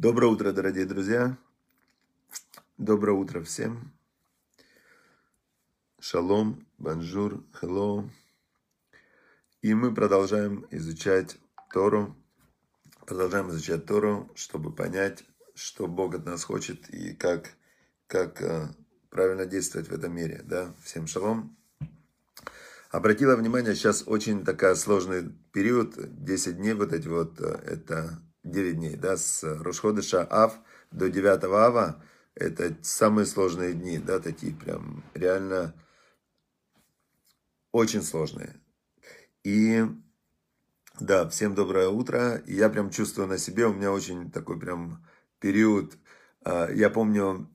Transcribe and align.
Доброе 0.00 0.28
утро, 0.28 0.52
дорогие 0.52 0.86
друзья. 0.86 1.36
Доброе 2.76 3.14
утро 3.14 3.42
всем. 3.42 3.90
Шалом, 5.98 6.64
bonjour, 6.78 7.42
hello. 7.60 8.08
И 9.60 9.74
мы 9.74 9.92
продолжаем 9.92 10.64
изучать 10.70 11.36
Тору. 11.74 12.14
Продолжаем 13.06 13.50
изучать 13.50 13.86
Тору, 13.86 14.30
чтобы 14.36 14.72
понять, 14.72 15.24
что 15.56 15.88
Бог 15.88 16.14
от 16.14 16.24
нас 16.24 16.44
хочет 16.44 16.88
и 16.90 17.12
как, 17.12 17.56
как 18.06 18.40
э, 18.40 18.68
правильно 19.10 19.46
действовать 19.46 19.88
в 19.88 19.92
этом 19.92 20.14
мире. 20.14 20.42
Да? 20.44 20.76
Всем 20.84 21.08
шалом. 21.08 21.56
Обратила 22.92 23.34
внимание, 23.34 23.74
сейчас 23.74 24.04
очень 24.06 24.44
такая 24.44 24.76
сложный 24.76 25.32
период, 25.50 25.96
10 26.22 26.56
дней 26.56 26.74
вот 26.74 26.92
эти 26.92 27.08
вот, 27.08 27.40
э, 27.40 27.46
это 27.66 28.22
9 28.44 28.76
дней, 28.76 28.96
да, 28.96 29.16
с 29.16 29.42
Рошходыша 29.42 30.26
Ав 30.28 30.58
до 30.90 31.10
9 31.10 31.44
Ава, 31.44 32.02
это 32.34 32.76
самые 32.82 33.26
сложные 33.26 33.74
дни, 33.74 33.98
да, 33.98 34.20
такие 34.20 34.54
прям 34.54 35.04
реально 35.14 35.74
очень 37.72 38.02
сложные. 38.02 38.54
И 39.44 39.84
да, 41.00 41.28
всем 41.28 41.54
доброе 41.54 41.88
утро. 41.88 42.42
Я 42.46 42.68
прям 42.68 42.90
чувствую 42.90 43.28
на 43.28 43.38
себе, 43.38 43.66
у 43.66 43.72
меня 43.72 43.92
очень 43.92 44.30
такой 44.30 44.58
прям 44.58 45.04
период. 45.38 45.96
А, 46.44 46.68
я 46.70 46.90
помню, 46.90 47.48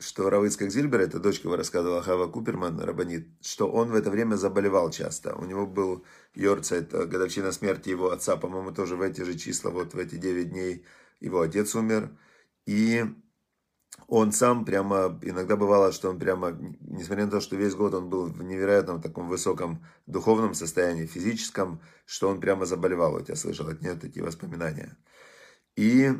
что 0.00 0.30
Равыцкак 0.30 0.70
Зильбер, 0.70 1.00
это 1.00 1.20
дочка 1.20 1.48
его 1.48 1.56
рассказывала 1.56 2.02
Хава 2.02 2.26
Куперман, 2.26 2.80
Рабанит, 2.80 3.28
что 3.42 3.70
он 3.70 3.90
в 3.90 3.94
это 3.94 4.10
время 4.10 4.36
заболевал 4.36 4.90
часто. 4.90 5.34
У 5.34 5.44
него 5.44 5.66
был 5.66 6.04
Йорца, 6.34 6.76
это 6.76 7.06
годовщина 7.06 7.52
смерти 7.52 7.90
его 7.90 8.10
отца, 8.10 8.36
по-моему, 8.36 8.72
тоже 8.72 8.96
в 8.96 9.02
эти 9.02 9.22
же 9.22 9.36
числа, 9.36 9.70
вот 9.70 9.94
в 9.94 9.98
эти 9.98 10.16
9 10.16 10.50
дней 10.50 10.84
его 11.20 11.40
отец 11.40 11.74
умер. 11.74 12.10
И 12.66 13.04
он 14.06 14.32
сам 14.32 14.64
прямо, 14.64 15.18
иногда 15.22 15.56
бывало, 15.56 15.92
что 15.92 16.10
он 16.10 16.18
прямо, 16.18 16.50
несмотря 16.80 17.26
на 17.26 17.30
то, 17.30 17.40
что 17.40 17.56
весь 17.56 17.74
год 17.74 17.94
он 17.94 18.08
был 18.08 18.26
в 18.26 18.42
невероятном 18.42 19.00
таком 19.00 19.28
высоком 19.28 19.84
духовном 20.06 20.54
состоянии, 20.54 21.06
физическом, 21.06 21.80
что 22.06 22.28
он 22.28 22.40
прямо 22.40 22.66
заболевал. 22.66 23.12
Вот 23.12 23.28
я 23.28 23.36
слышал 23.36 23.68
от 23.68 23.82
нее 23.82 23.94
такие 23.94 24.24
воспоминания. 24.24 24.96
И 25.76 26.12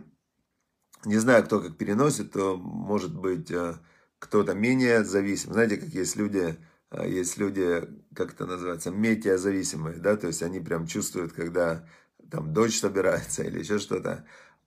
не 1.04 1.18
знаю, 1.18 1.44
кто 1.44 1.60
как 1.60 1.76
переносит, 1.76 2.32
то 2.32 2.56
может 2.56 3.14
быть 3.14 3.50
э, 3.50 3.74
кто-то 4.18 4.54
менее 4.54 5.04
зависим. 5.04 5.52
Знаете, 5.52 5.76
как 5.76 5.88
есть 5.90 6.16
люди, 6.16 6.56
э, 6.90 7.08
есть 7.08 7.38
люди, 7.38 7.82
как 8.14 8.34
это 8.34 8.46
называется, 8.46 8.90
метеозависимые, 8.90 9.96
да, 9.96 10.16
то 10.16 10.26
есть 10.26 10.42
они 10.42 10.60
прям 10.60 10.86
чувствуют, 10.86 11.32
когда 11.32 11.86
там 12.30 12.52
дождь 12.52 12.78
собирается 12.78 13.42
или 13.44 13.60
еще 13.60 13.78
что-то. 13.78 14.26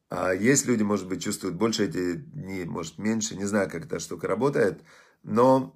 А 0.09 0.33
есть 0.33 0.67
люди, 0.67 0.83
может 0.83 1.07
быть, 1.07 1.23
чувствуют 1.23 1.55
больше 1.55 1.85
эти 1.85 2.13
дни, 2.13 2.65
может 2.65 2.97
меньше, 2.97 3.35
не 3.35 3.45
знаю, 3.45 3.69
как 3.69 3.85
эта 3.85 3.99
штука 3.99 4.27
работает, 4.27 4.81
но 5.23 5.75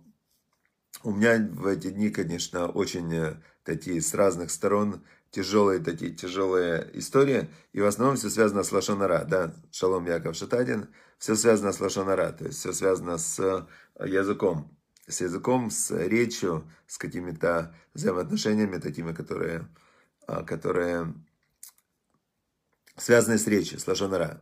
у 1.03 1.11
меня 1.11 1.38
в 1.39 1.66
эти 1.67 1.89
дни, 1.89 2.09
конечно, 2.09 2.67
очень 2.67 3.13
э, 3.13 3.41
такие 3.63 4.02
с 4.02 4.13
разных 4.13 4.52
сторон 4.52 5.03
тяжелые 5.31 5.80
такие, 5.80 6.11
тяжелые 6.11 6.89
истории, 6.94 7.50
и 7.73 7.81
в 7.81 7.86
основном 7.86 8.16
все 8.17 8.30
связано 8.30 8.64
с 8.64 8.72
Лашонара, 8.72 9.25
да, 9.25 9.53
Шалом 9.72 10.06
Яков 10.06 10.36
Шатадин, 10.36 10.89
все 11.17 11.36
связано 11.36 11.72
с 11.72 11.80
Лашонара, 11.80 12.31
то 12.31 12.45
есть 12.45 12.59
все 12.59 12.73
связано 12.73 13.17
с 13.17 13.39
э, 13.39 13.66
языком, 14.06 14.78
с 15.08 15.22
языком, 15.22 15.72
с 15.72 15.92
речью, 15.92 16.69
с 16.86 16.97
какими-то 16.97 17.75
взаимоотношениями 17.94 18.78
такими, 18.78 19.14
которые, 19.14 19.67
а, 20.28 20.44
которые 20.44 21.14
связаны 22.95 23.38
с 23.38 23.47
речью, 23.47 23.80
с 23.80 23.88
Лашонара. 23.88 24.41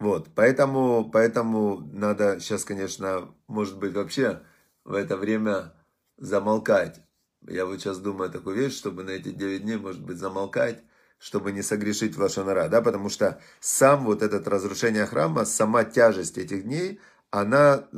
Вот, 0.00 0.30
поэтому, 0.34 1.08
поэтому 1.10 1.78
надо 1.92 2.40
сейчас, 2.40 2.64
конечно, 2.64 3.32
может 3.46 3.78
быть, 3.78 3.94
вообще 3.94 4.42
в 4.84 4.94
это 4.94 5.16
время 5.16 5.72
замолкать 6.16 7.03
я 7.48 7.66
вот 7.66 7.80
сейчас 7.80 7.98
думаю 7.98 8.30
такую 8.30 8.56
вещь, 8.56 8.76
чтобы 8.76 9.04
на 9.04 9.10
эти 9.10 9.30
9 9.30 9.62
дней, 9.62 9.76
может 9.76 10.02
быть, 10.02 10.18
замолкать, 10.18 10.82
чтобы 11.18 11.52
не 11.52 11.62
согрешить 11.62 12.16
в 12.16 12.20
Лашонара, 12.20 12.68
да, 12.68 12.80
потому 12.82 13.08
что 13.08 13.40
сам 13.60 14.04
вот 14.04 14.22
этот 14.22 14.46
разрушение 14.48 15.06
храма, 15.06 15.44
сама 15.44 15.84
тяжесть 15.84 16.38
этих 16.38 16.64
дней, 16.64 17.00
она 17.30 17.88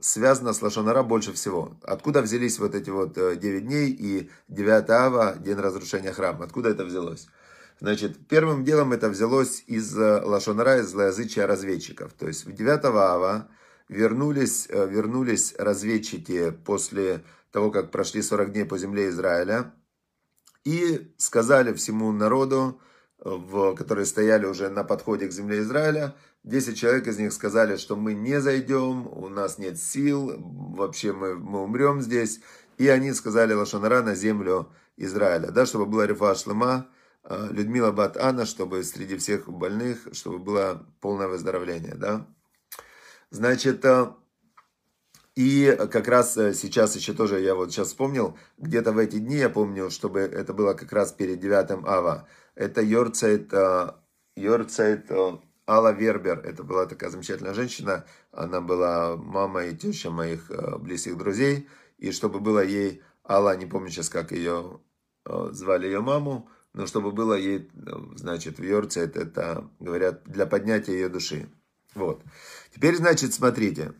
связана 0.00 0.52
с 0.52 0.62
Лашонара 0.62 1.02
больше 1.04 1.32
всего. 1.32 1.76
Откуда 1.82 2.22
взялись 2.22 2.58
вот 2.58 2.74
эти 2.74 2.90
вот 2.90 3.14
9 3.14 3.44
э, 3.44 3.60
дней 3.60 3.90
и 3.90 4.30
9 4.48 4.90
ава, 4.90 5.36
день 5.38 5.56
разрушения 5.56 6.12
храма? 6.12 6.44
Откуда 6.44 6.70
это 6.70 6.84
взялось? 6.84 7.28
Значит, 7.78 8.26
первым 8.26 8.64
делом 8.64 8.92
это 8.92 9.08
взялось 9.08 9.62
из 9.68 9.96
э, 9.96 10.20
Лашонара, 10.22 10.80
из 10.80 10.88
злоязычия 10.88 11.46
разведчиков. 11.46 12.12
То 12.14 12.26
есть 12.26 12.44
в 12.46 12.52
9 12.52 12.84
ава 12.86 13.48
вернулись, 13.88 14.66
э, 14.68 14.88
вернулись 14.88 15.54
разведчики 15.56 16.50
после 16.50 17.22
того, 17.50 17.70
как 17.70 17.90
прошли 17.90 18.22
40 18.22 18.52
дней 18.52 18.64
по 18.64 18.78
земле 18.78 19.08
Израиля, 19.08 19.72
и 20.64 21.12
сказали 21.16 21.72
всему 21.72 22.12
народу, 22.12 22.80
в, 23.18 23.74
которые 23.74 24.06
стояли 24.06 24.46
уже 24.46 24.68
на 24.68 24.84
подходе 24.84 25.26
к 25.26 25.32
земле 25.32 25.60
Израиля, 25.60 26.14
10 26.44 26.78
человек 26.78 27.06
из 27.06 27.18
них 27.18 27.32
сказали, 27.32 27.76
что 27.76 27.96
мы 27.96 28.14
не 28.14 28.40
зайдем, 28.40 29.06
у 29.06 29.28
нас 29.28 29.58
нет 29.58 29.78
сил, 29.78 30.32
вообще 30.38 31.12
мы, 31.12 31.34
мы 31.34 31.62
умрем 31.62 32.00
здесь. 32.00 32.40
И 32.78 32.88
они 32.88 33.12
сказали 33.12 33.52
Лашанара 33.52 34.02
на 34.02 34.14
землю 34.14 34.72
Израиля, 34.96 35.50
да, 35.50 35.66
чтобы 35.66 35.84
была 35.84 36.06
рифа 36.06 36.34
шлема, 36.34 36.88
э, 37.24 37.48
Людмила 37.50 37.92
Бат 37.92 38.16
Анна, 38.16 38.46
чтобы 38.46 38.82
среди 38.84 39.18
всех 39.18 39.48
больных, 39.50 40.08
чтобы 40.12 40.38
было 40.38 40.86
полное 41.00 41.28
выздоровление, 41.28 41.94
да. 41.94 42.26
Значит, 43.30 43.84
э, 43.84 44.12
и 45.36 45.76
как 45.90 46.08
раз 46.08 46.36
э, 46.36 46.54
сейчас 46.54 46.96
еще 46.96 47.12
тоже, 47.12 47.40
я 47.40 47.54
вот 47.54 47.70
сейчас 47.70 47.88
вспомнил, 47.88 48.36
где-то 48.58 48.92
в 48.92 48.98
эти 48.98 49.18
дни, 49.18 49.36
я 49.36 49.48
помню, 49.48 49.90
чтобы 49.90 50.20
это 50.20 50.52
было 50.52 50.74
как 50.74 50.92
раз 50.92 51.12
перед 51.12 51.38
9 51.38 51.86
ава, 51.86 52.28
это 52.54 52.82
Йорцайт, 52.82 53.52
э, 53.52 53.92
Йорцайт 54.36 55.10
э, 55.10 55.38
Алла 55.68 55.92
Вербер, 55.92 56.40
это 56.40 56.64
была 56.64 56.86
такая 56.86 57.10
замечательная 57.10 57.54
женщина, 57.54 58.04
она 58.32 58.60
была 58.60 59.16
мама 59.16 59.64
и 59.64 59.76
теща 59.76 60.10
моих 60.10 60.50
близких 60.80 61.16
друзей, 61.16 61.68
и 61.98 62.10
чтобы 62.10 62.40
было 62.40 62.64
ей, 62.64 63.02
Алла, 63.24 63.56
не 63.56 63.66
помню 63.66 63.88
сейчас, 63.88 64.08
как 64.08 64.32
ее 64.32 64.80
звали 65.24 65.86
ее 65.86 66.00
маму, 66.00 66.48
но 66.72 66.86
чтобы 66.86 67.12
было 67.12 67.34
ей, 67.34 67.70
значит, 68.16 68.58
в 68.58 68.64
Йорцайт, 68.64 69.16
это, 69.16 69.70
говорят, 69.78 70.24
для 70.24 70.46
поднятия 70.46 70.92
ее 70.92 71.08
души. 71.08 71.48
Вот. 71.94 72.24
Теперь, 72.74 72.96
значит, 72.96 73.32
смотрите, 73.32 73.94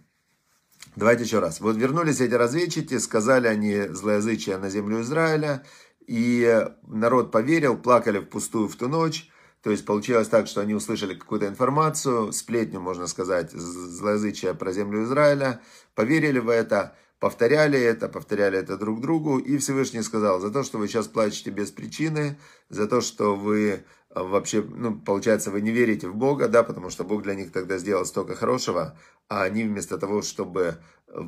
Давайте 1.01 1.25
еще 1.25 1.39
раз. 1.39 1.61
Вот 1.61 1.79
вернулись 1.79 2.21
эти 2.21 2.35
разведчики, 2.35 2.99
сказали 2.99 3.47
они 3.47 3.89
злоязычие 3.89 4.59
на 4.59 4.69
землю 4.69 5.01
Израиля, 5.01 5.65
и 6.07 6.63
народ 6.87 7.33
поверил, 7.33 7.79
плакали 7.79 8.19
впустую 8.19 8.69
в 8.69 8.77
ту 8.77 8.87
ночь. 8.87 9.31
То 9.63 9.71
есть 9.71 9.87
получилось 9.87 10.29
так, 10.29 10.47
что 10.47 10.61
они 10.61 10.75
услышали 10.75 11.15
какую-то 11.15 11.47
информацию, 11.47 12.33
сплетню, 12.33 12.81
можно 12.81 13.07
сказать, 13.07 13.51
злоязычие 13.51 14.53
про 14.53 14.73
землю 14.73 15.05
Израиля, 15.05 15.63
поверили 15.95 16.39
в 16.39 16.51
это, 16.51 16.95
повторяли 17.19 17.81
это, 17.81 18.11
повторяли 18.11 18.59
это 18.59 18.77
друг 18.77 19.01
другу, 19.01 19.39
и 19.39 19.57
Всевышний 19.57 20.03
сказал, 20.03 20.39
за 20.39 20.51
то, 20.51 20.63
что 20.63 20.77
вы 20.77 20.87
сейчас 20.87 21.09
плачете 21.09 21.49
без 21.49 21.71
причины, 21.71 22.39
за 22.69 22.87
то, 22.87 23.01
что 23.01 23.37
вы 23.37 23.85
вообще, 24.15 24.63
ну, 24.63 24.99
получается, 24.99 25.51
вы 25.51 25.61
не 25.61 25.71
верите 25.71 26.09
в 26.09 26.17
Бога, 26.17 26.49
да, 26.49 26.63
потому 26.63 26.91
что 26.91 27.05
Бог 27.05 27.23
для 27.23 27.35
них 27.35 27.53
тогда 27.53 27.79
сделал 27.79 28.05
столько 28.05 28.35
хорошего, 28.35 28.97
а 29.29 29.43
они 29.43 29.65
вместо 29.65 29.99
того, 29.99 30.23
чтобы, 30.23 30.79
э, 31.09 31.21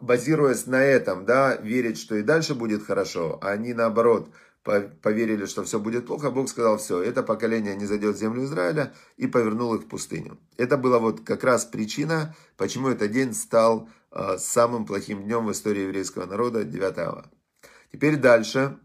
базируясь 0.00 0.66
на 0.66 0.82
этом, 0.82 1.24
да, 1.24 1.56
верить, 1.56 1.98
что 1.98 2.16
и 2.16 2.22
дальше 2.22 2.54
будет 2.54 2.84
хорошо, 2.84 3.38
а 3.42 3.50
они 3.50 3.72
наоборот 3.72 4.28
поверили, 4.62 5.46
что 5.46 5.64
все 5.64 5.80
будет 5.80 6.06
плохо, 6.06 6.30
Бог 6.30 6.48
сказал, 6.48 6.78
все, 6.78 7.02
это 7.02 7.24
поколение 7.24 7.74
не 7.74 7.86
зайдет 7.86 8.14
в 8.14 8.18
землю 8.18 8.44
Израиля 8.44 8.94
и 9.16 9.26
повернул 9.26 9.74
их 9.74 9.82
в 9.82 9.88
пустыню. 9.88 10.38
Это 10.56 10.76
была 10.76 11.00
вот 11.00 11.22
как 11.22 11.42
раз 11.42 11.64
причина, 11.64 12.36
почему 12.56 12.88
этот 12.88 13.10
день 13.10 13.34
стал 13.34 13.88
э, 14.12 14.36
самым 14.38 14.86
плохим 14.86 15.24
днем 15.24 15.46
в 15.46 15.52
истории 15.52 15.82
еврейского 15.82 16.26
народа, 16.26 16.62
9 16.62 16.98
ава. 16.98 17.30
Теперь 17.92 18.16
дальше. 18.16 18.78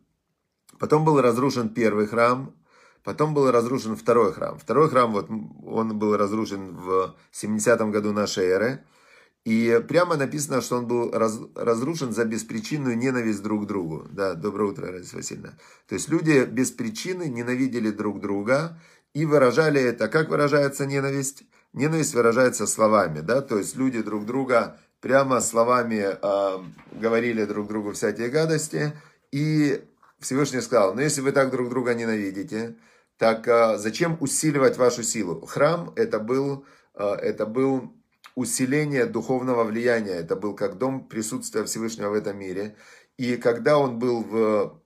Потом 0.80 1.06
был 1.06 1.22
разрушен 1.22 1.70
первый 1.70 2.08
храм, 2.08 2.56
Потом 3.08 3.34
был 3.34 3.50
разрушен 3.52 3.96
второй 3.96 4.34
храм. 4.34 4.60
Второй 4.60 4.90
храм, 4.90 5.14
вот, 5.14 5.30
он 5.30 5.98
был 5.98 6.18
разрушен 6.18 6.76
в 6.76 7.16
70 7.32 7.80
году 7.90 8.12
нашей 8.12 8.48
эры. 8.48 8.84
И 9.46 9.82
прямо 9.88 10.18
написано, 10.18 10.60
что 10.60 10.80
он 10.80 10.88
был 10.88 11.12
раз, 11.12 11.40
разрушен 11.56 12.12
за 12.12 12.26
беспричинную 12.26 12.98
ненависть 12.98 13.42
друг 13.42 13.64
к 13.64 13.66
другу. 13.66 14.06
Да, 14.12 14.34
доброе 14.34 14.72
утро, 14.72 14.92
Раиса 14.92 15.16
Васильевна. 15.16 15.54
То 15.88 15.96
есть 15.96 16.10
люди 16.10 16.44
без 16.44 16.72
причины 16.72 17.30
ненавидели 17.30 17.92
друг 17.92 18.20
друга 18.20 18.78
и 19.14 19.24
выражали 19.26 19.80
это. 19.80 20.10
Как 20.10 20.28
выражается 20.28 20.86
ненависть? 20.86 21.44
Ненависть 21.72 22.14
выражается 22.14 22.68
словами, 22.68 23.22
да, 23.22 23.40
то 23.42 23.58
есть 23.58 23.78
люди 23.78 24.02
друг 24.02 24.26
друга 24.26 24.82
прямо 25.00 25.40
словами 25.40 26.18
э, 26.22 26.58
говорили 26.92 27.46
друг 27.46 27.70
другу 27.70 27.94
всякие 27.94 28.28
гадости. 28.28 28.92
И 29.32 29.82
Всевышний 30.20 30.60
сказал, 30.60 30.94
ну 30.94 31.00
если 31.00 31.22
вы 31.22 31.32
так 31.32 31.52
друг 31.52 31.70
друга 31.70 31.94
ненавидите, 31.94 32.76
Так 33.18 33.48
а, 33.48 33.78
зачем 33.78 34.18
усиливать 34.20 34.78
вашу 34.78 35.04
силу? 35.04 35.46
Храм 35.46 35.92
это 35.96 36.20
был, 36.20 36.66
а, 36.94 37.16
это 37.16 37.46
был 37.46 37.94
усиление 38.36 39.06
духовного 39.06 39.64
влияния. 39.64 40.14
Это 40.14 40.36
был 40.36 40.56
как 40.56 40.78
дом 40.78 41.08
присутствия 41.08 41.64
Всевышнего 41.64 42.10
в 42.10 42.14
этом 42.14 42.38
мире. 42.38 42.76
И 43.18 43.38
когда 43.38 43.80
он 43.80 43.98
был 43.98 44.24
в, 44.24 44.80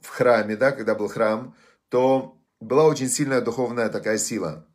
в 0.00 0.08
храме, 0.08 0.56
да, 0.56 0.72
когда 0.72 0.96
был 0.96 1.08
храм, 1.08 1.54
то 1.88 2.36
была 2.60 2.84
очень 2.84 3.08
сильная 3.08 3.40
духовная 3.40 3.88
такая 3.88 4.18
сила. 4.18 4.66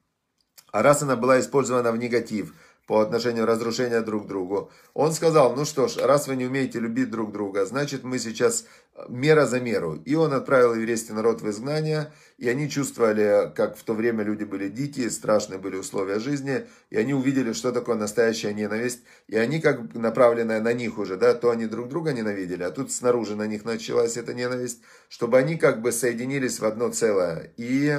А 0.71 0.81
раз 0.81 1.03
она 1.03 1.17
была 1.17 1.39
использована 1.39 1.91
в 1.91 1.97
негатив, 1.97 2.55
по 2.85 2.99
отношению 2.99 3.45
разрушения 3.45 4.01
друг 4.01 4.25
к 4.25 4.27
другу. 4.27 4.71
Он 4.93 5.13
сказал, 5.13 5.55
ну 5.55 5.63
что 5.65 5.87
ж, 5.87 5.97
раз 5.97 6.27
вы 6.27 6.35
не 6.35 6.45
умеете 6.45 6.79
любить 6.79 7.09
друг 7.09 7.31
друга, 7.31 7.65
значит 7.65 8.03
мы 8.03 8.19
сейчас 8.19 8.65
э, 8.95 9.05
мера 9.07 9.45
за 9.45 9.61
меру. 9.61 9.95
И 9.95 10.15
он 10.15 10.33
отправил 10.33 10.73
еврейский 10.73 11.13
народ 11.13 11.41
в 11.41 11.49
изгнание, 11.49 12.11
и 12.37 12.49
они 12.49 12.69
чувствовали, 12.69 13.53
как 13.55 13.77
в 13.77 13.83
то 13.83 13.93
время 13.93 14.23
люди 14.23 14.43
были 14.43 14.67
дикие, 14.67 15.09
страшные 15.09 15.59
были 15.59 15.77
условия 15.77 16.19
жизни, 16.19 16.67
и 16.89 16.97
они 16.97 17.13
увидели, 17.13 17.53
что 17.53 17.71
такое 17.71 17.95
настоящая 17.95 18.53
ненависть, 18.53 19.03
и 19.27 19.37
они 19.37 19.61
как 19.61 19.93
направленная 19.93 20.59
на 20.59 20.73
них 20.73 20.97
уже, 20.97 21.15
да, 21.15 21.33
то 21.33 21.51
они 21.51 21.67
друг 21.67 21.87
друга 21.87 22.11
ненавидели, 22.11 22.63
а 22.63 22.71
тут 22.71 22.91
снаружи 22.91 23.35
на 23.37 23.47
них 23.47 23.63
началась 23.63 24.17
эта 24.17 24.33
ненависть, 24.33 24.81
чтобы 25.07 25.37
они 25.37 25.55
как 25.55 25.81
бы 25.81 25.93
соединились 25.93 26.59
в 26.59 26.65
одно 26.65 26.89
целое. 26.89 27.53
И 27.55 27.97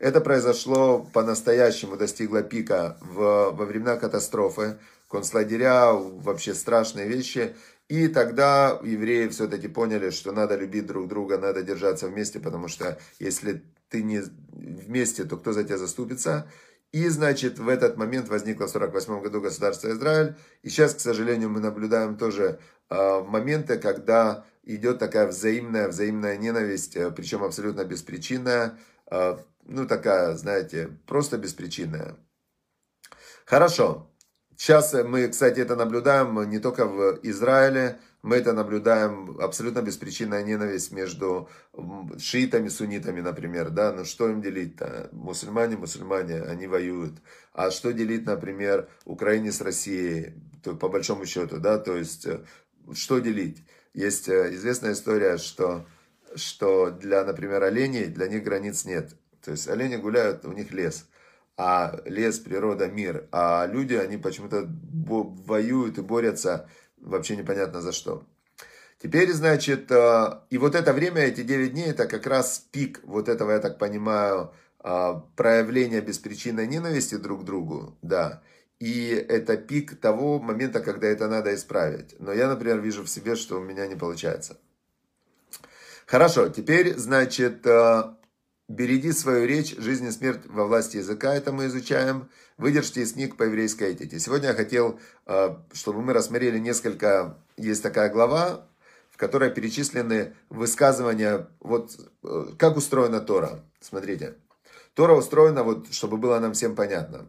это 0.00 0.22
произошло 0.22 1.06
по-настоящему, 1.12 1.96
достигло 1.96 2.42
пика 2.42 2.96
в, 3.00 3.50
во 3.50 3.64
времена 3.66 3.96
катастрофы. 3.96 4.78
Концлагеря, 5.08 5.92
вообще 5.92 6.54
страшные 6.54 7.06
вещи. 7.06 7.54
И 7.88 8.08
тогда 8.08 8.80
евреи 8.82 9.28
все-таки 9.28 9.68
поняли, 9.68 10.10
что 10.10 10.32
надо 10.32 10.56
любить 10.56 10.86
друг 10.86 11.06
друга, 11.06 11.36
надо 11.36 11.62
держаться 11.62 12.08
вместе, 12.08 12.40
потому 12.40 12.68
что 12.68 12.98
если 13.18 13.62
ты 13.90 14.02
не 14.02 14.22
вместе, 14.52 15.24
то 15.24 15.36
кто 15.36 15.52
за 15.52 15.64
тебя 15.64 15.76
заступится? 15.76 16.48
И, 16.92 17.06
значит, 17.08 17.58
в 17.58 17.68
этот 17.68 17.96
момент 17.96 18.28
возникло 18.28 18.66
в 18.66 18.70
48 18.70 19.20
году 19.20 19.40
государство 19.40 19.90
Израиль. 19.90 20.34
И 20.62 20.70
сейчас, 20.70 20.94
к 20.94 21.00
сожалению, 21.00 21.50
мы 21.50 21.60
наблюдаем 21.60 22.16
тоже 22.16 22.58
э, 22.88 23.20
моменты, 23.28 23.78
когда 23.78 24.44
идет 24.64 24.98
такая 24.98 25.26
взаимная, 25.26 25.88
взаимная 25.88 26.36
ненависть, 26.36 26.96
э, 26.96 27.10
причем 27.10 27.44
абсолютно 27.44 27.84
беспричинная. 27.84 28.78
Э, 29.10 29.36
ну, 29.66 29.86
такая, 29.86 30.34
знаете, 30.36 30.90
просто 31.06 31.38
беспричинная. 31.38 32.16
Хорошо. 33.44 34.06
Сейчас 34.56 34.92
мы, 34.92 35.28
кстати, 35.28 35.60
это 35.60 35.74
наблюдаем 35.74 36.48
не 36.50 36.58
только 36.58 36.86
в 36.86 37.18
Израиле, 37.22 37.98
мы 38.22 38.36
это 38.36 38.52
наблюдаем 38.52 39.40
абсолютно 39.40 39.80
беспричинная 39.80 40.42
ненависть 40.42 40.92
между 40.92 41.48
шиитами, 42.18 42.68
суннитами, 42.68 43.22
например, 43.22 43.70
да, 43.70 43.92
ну 43.92 44.04
что 44.04 44.28
им 44.28 44.42
делить-то? 44.42 45.08
Мусульмане, 45.12 45.78
мусульмане, 45.78 46.42
они 46.42 46.66
воюют. 46.66 47.14
А 47.54 47.70
что 47.70 47.92
делить, 47.92 48.26
например, 48.26 48.88
Украине 49.06 49.50
с 49.50 49.62
Россией, 49.62 50.34
то, 50.62 50.74
по 50.74 50.90
большому 50.90 51.24
счету, 51.24 51.58
да, 51.58 51.78
то 51.78 51.96
есть, 51.96 52.26
э, 52.26 52.44
что 52.92 53.18
делить? 53.18 53.64
Есть 53.94 54.28
э, 54.28 54.54
известная 54.54 54.92
история, 54.92 55.38
что, 55.38 55.86
что 56.34 56.90
для, 56.90 57.24
например, 57.24 57.62
оленей, 57.62 58.06
для 58.06 58.28
них 58.28 58.44
границ 58.44 58.84
нет. 58.84 59.14
То 59.42 59.52
есть 59.52 59.68
олени 59.68 59.96
гуляют, 59.96 60.44
у 60.44 60.52
них 60.52 60.72
лес. 60.72 61.06
А 61.56 62.00
лес, 62.04 62.38
природа, 62.38 62.88
мир. 62.88 63.28
А 63.32 63.66
люди, 63.66 63.94
они 63.94 64.16
почему-то 64.16 64.66
воюют 64.66 65.98
и 65.98 66.02
борются 66.02 66.68
вообще 66.96 67.36
непонятно 67.36 67.80
за 67.80 67.92
что. 67.92 68.24
Теперь, 69.02 69.32
значит, 69.32 69.90
э, 69.90 70.40
и 70.50 70.58
вот 70.58 70.74
это 70.74 70.92
время, 70.92 71.22
эти 71.22 71.42
9 71.42 71.72
дней, 71.72 71.86
это 71.86 72.06
как 72.06 72.26
раз 72.26 72.66
пик 72.70 73.00
вот 73.04 73.28
этого, 73.30 73.52
я 73.52 73.58
так 73.58 73.78
понимаю, 73.78 74.52
э, 74.84 75.14
проявления 75.36 76.02
беспричинной 76.02 76.66
ненависти 76.66 77.16
друг 77.16 77.42
к 77.42 77.44
другу, 77.44 77.96
да. 78.02 78.42
И 78.78 79.08
это 79.08 79.56
пик 79.56 79.98
того 80.00 80.38
момента, 80.38 80.80
когда 80.80 81.06
это 81.06 81.28
надо 81.28 81.54
исправить. 81.54 82.14
Но 82.18 82.32
я, 82.32 82.48
например, 82.48 82.80
вижу 82.80 83.02
в 83.02 83.08
себе, 83.08 83.36
что 83.36 83.58
у 83.58 83.64
меня 83.64 83.86
не 83.86 83.96
получается. 83.96 84.58
Хорошо, 86.10 86.48
теперь, 86.48 86.96
значит, 86.96 87.64
э, 87.64 88.02
Береги 88.66 89.12
свою 89.12 89.46
речь, 89.46 89.76
жизнь 89.76 90.08
и 90.08 90.10
смерть 90.10 90.40
во 90.46 90.66
власти 90.66 90.96
языка, 90.96 91.32
это 91.32 91.52
мы 91.52 91.66
изучаем. 91.66 92.28
Выдержьте 92.58 93.02
из 93.02 93.12
книг 93.12 93.36
по 93.36 93.44
еврейской 93.44 93.92
этике. 93.92 94.18
Сегодня 94.18 94.48
я 94.48 94.54
хотел, 94.54 94.98
э, 95.26 95.54
чтобы 95.72 96.02
мы 96.02 96.12
рассмотрели 96.12 96.58
несколько, 96.58 97.38
есть 97.56 97.84
такая 97.84 98.10
глава, 98.10 98.66
в 99.12 99.18
которой 99.18 99.52
перечислены 99.52 100.34
высказывания, 100.48 101.46
вот 101.60 101.92
э, 102.24 102.46
как 102.58 102.76
устроена 102.76 103.20
Тора. 103.20 103.60
Смотрите. 103.78 104.34
Тора 104.94 105.12
устроена, 105.12 105.62
вот, 105.62 105.92
чтобы 105.92 106.16
было 106.16 106.40
нам 106.40 106.54
всем 106.54 106.74
понятно. 106.74 107.28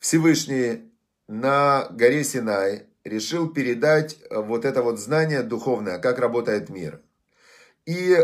Всевышний 0.00 0.90
на 1.28 1.86
горе 1.92 2.24
Синай 2.24 2.86
решил 3.04 3.48
передать 3.48 4.18
вот 4.30 4.64
это 4.64 4.82
вот 4.82 4.98
знание 4.98 5.44
духовное, 5.44 6.00
как 6.00 6.18
работает 6.18 6.70
мир. 6.70 7.02
И 7.86 8.16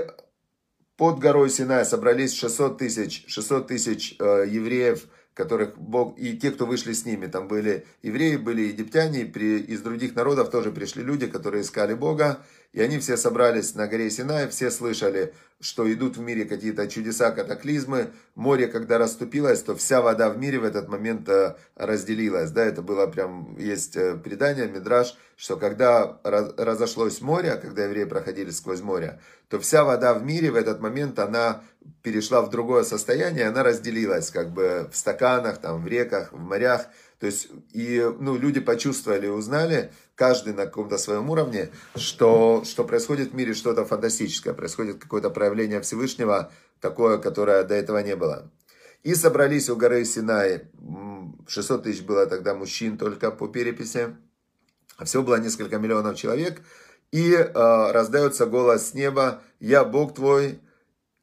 под 0.96 1.18
горой 1.20 1.50
Синай 1.50 1.84
собрались 1.84 2.34
600 2.34 2.78
тысяч, 2.78 3.24
600 3.28 3.68
тысяч 3.68 4.16
э, 4.18 4.44
евреев, 4.48 5.06
которых 5.34 5.78
Бог, 5.78 6.18
и 6.18 6.36
те, 6.36 6.50
кто 6.50 6.66
вышли 6.66 6.92
с 6.92 7.06
ними, 7.06 7.26
там 7.26 7.48
были 7.48 7.86
евреи, 8.02 8.36
были 8.36 8.62
египтяне, 8.62 9.24
при, 9.24 9.60
из 9.60 9.80
других 9.80 10.14
народов 10.14 10.50
тоже 10.50 10.70
пришли 10.70 11.02
люди, 11.02 11.26
которые 11.26 11.62
искали 11.62 11.94
Бога, 11.94 12.44
и 12.72 12.80
они 12.80 12.98
все 12.98 13.16
собрались 13.16 13.74
на 13.74 13.86
горе 13.86 14.10
Синай, 14.10 14.48
все 14.48 14.70
слышали, 14.70 15.34
что 15.60 15.90
идут 15.92 16.16
в 16.16 16.20
мире 16.20 16.46
какие-то 16.46 16.88
чудеса, 16.88 17.30
катаклизмы. 17.30 18.10
Море, 18.34 18.66
когда 18.66 18.98
расступилось, 18.98 19.62
то 19.62 19.76
вся 19.76 20.00
вода 20.00 20.30
в 20.30 20.38
мире 20.38 20.58
в 20.58 20.64
этот 20.64 20.88
момент 20.88 21.28
э, 21.28 21.54
разделилась. 21.76 22.50
Да, 22.50 22.64
это 22.64 22.80
было 22.82 23.06
прям, 23.06 23.56
есть 23.58 23.96
э, 23.96 24.16
предание, 24.16 24.68
мидраж, 24.68 25.14
что 25.36 25.56
когда 25.56 26.18
разошлось 26.24 27.20
море, 27.20 27.56
когда 27.56 27.84
евреи 27.84 28.04
проходили 28.04 28.50
сквозь 28.50 28.80
море, 28.80 29.20
то 29.48 29.60
вся 29.60 29.84
вода 29.84 30.14
в 30.14 30.24
мире 30.24 30.50
в 30.50 30.56
этот 30.56 30.80
момент, 30.80 31.18
она 31.18 31.62
перешла 32.02 32.40
в 32.40 32.48
другое 32.48 32.84
состояние, 32.84 33.48
она 33.48 33.62
разделилась 33.62 34.30
как 34.30 34.50
бы 34.50 34.88
в 34.90 34.96
стаканах, 34.96 35.58
там, 35.58 35.82
в 35.82 35.86
реках, 35.86 36.32
в 36.32 36.38
морях. 36.38 36.86
То 37.20 37.26
есть, 37.26 37.50
и, 37.72 38.04
ну, 38.18 38.36
люди 38.36 38.60
почувствовали, 38.60 39.28
узнали, 39.28 39.92
каждый 40.14 40.54
на 40.54 40.66
каком-то 40.66 40.98
своем 40.98 41.30
уровне, 41.30 41.70
что, 41.96 42.62
что 42.64 42.84
происходит 42.84 43.32
в 43.32 43.34
мире 43.34 43.54
что-то 43.54 43.84
фантастическое, 43.84 44.54
происходит 44.54 44.98
какое-то 44.98 45.30
проявление 45.30 45.80
Всевышнего, 45.80 46.50
такое, 46.80 47.18
которое 47.18 47.62
до 47.64 47.74
этого 47.74 47.98
не 47.98 48.16
было. 48.16 48.50
И 49.02 49.14
собрались 49.14 49.68
у 49.68 49.76
горы 49.76 50.04
Синай, 50.04 50.64
600 51.48 51.82
тысяч 51.82 52.02
было 52.02 52.26
тогда 52.26 52.54
мужчин 52.54 52.98
только 52.98 53.30
по 53.30 53.48
переписи, 53.48 54.14
а 54.96 55.04
всего 55.04 55.22
было 55.22 55.36
несколько 55.36 55.78
миллионов 55.78 56.16
человек, 56.16 56.60
и 57.10 57.32
э, 57.32 57.52
раздается 57.92 58.46
голос 58.46 58.90
с 58.90 58.94
неба, 58.94 59.42
«Я 59.60 59.84
Бог 59.84 60.14
твой, 60.14 60.60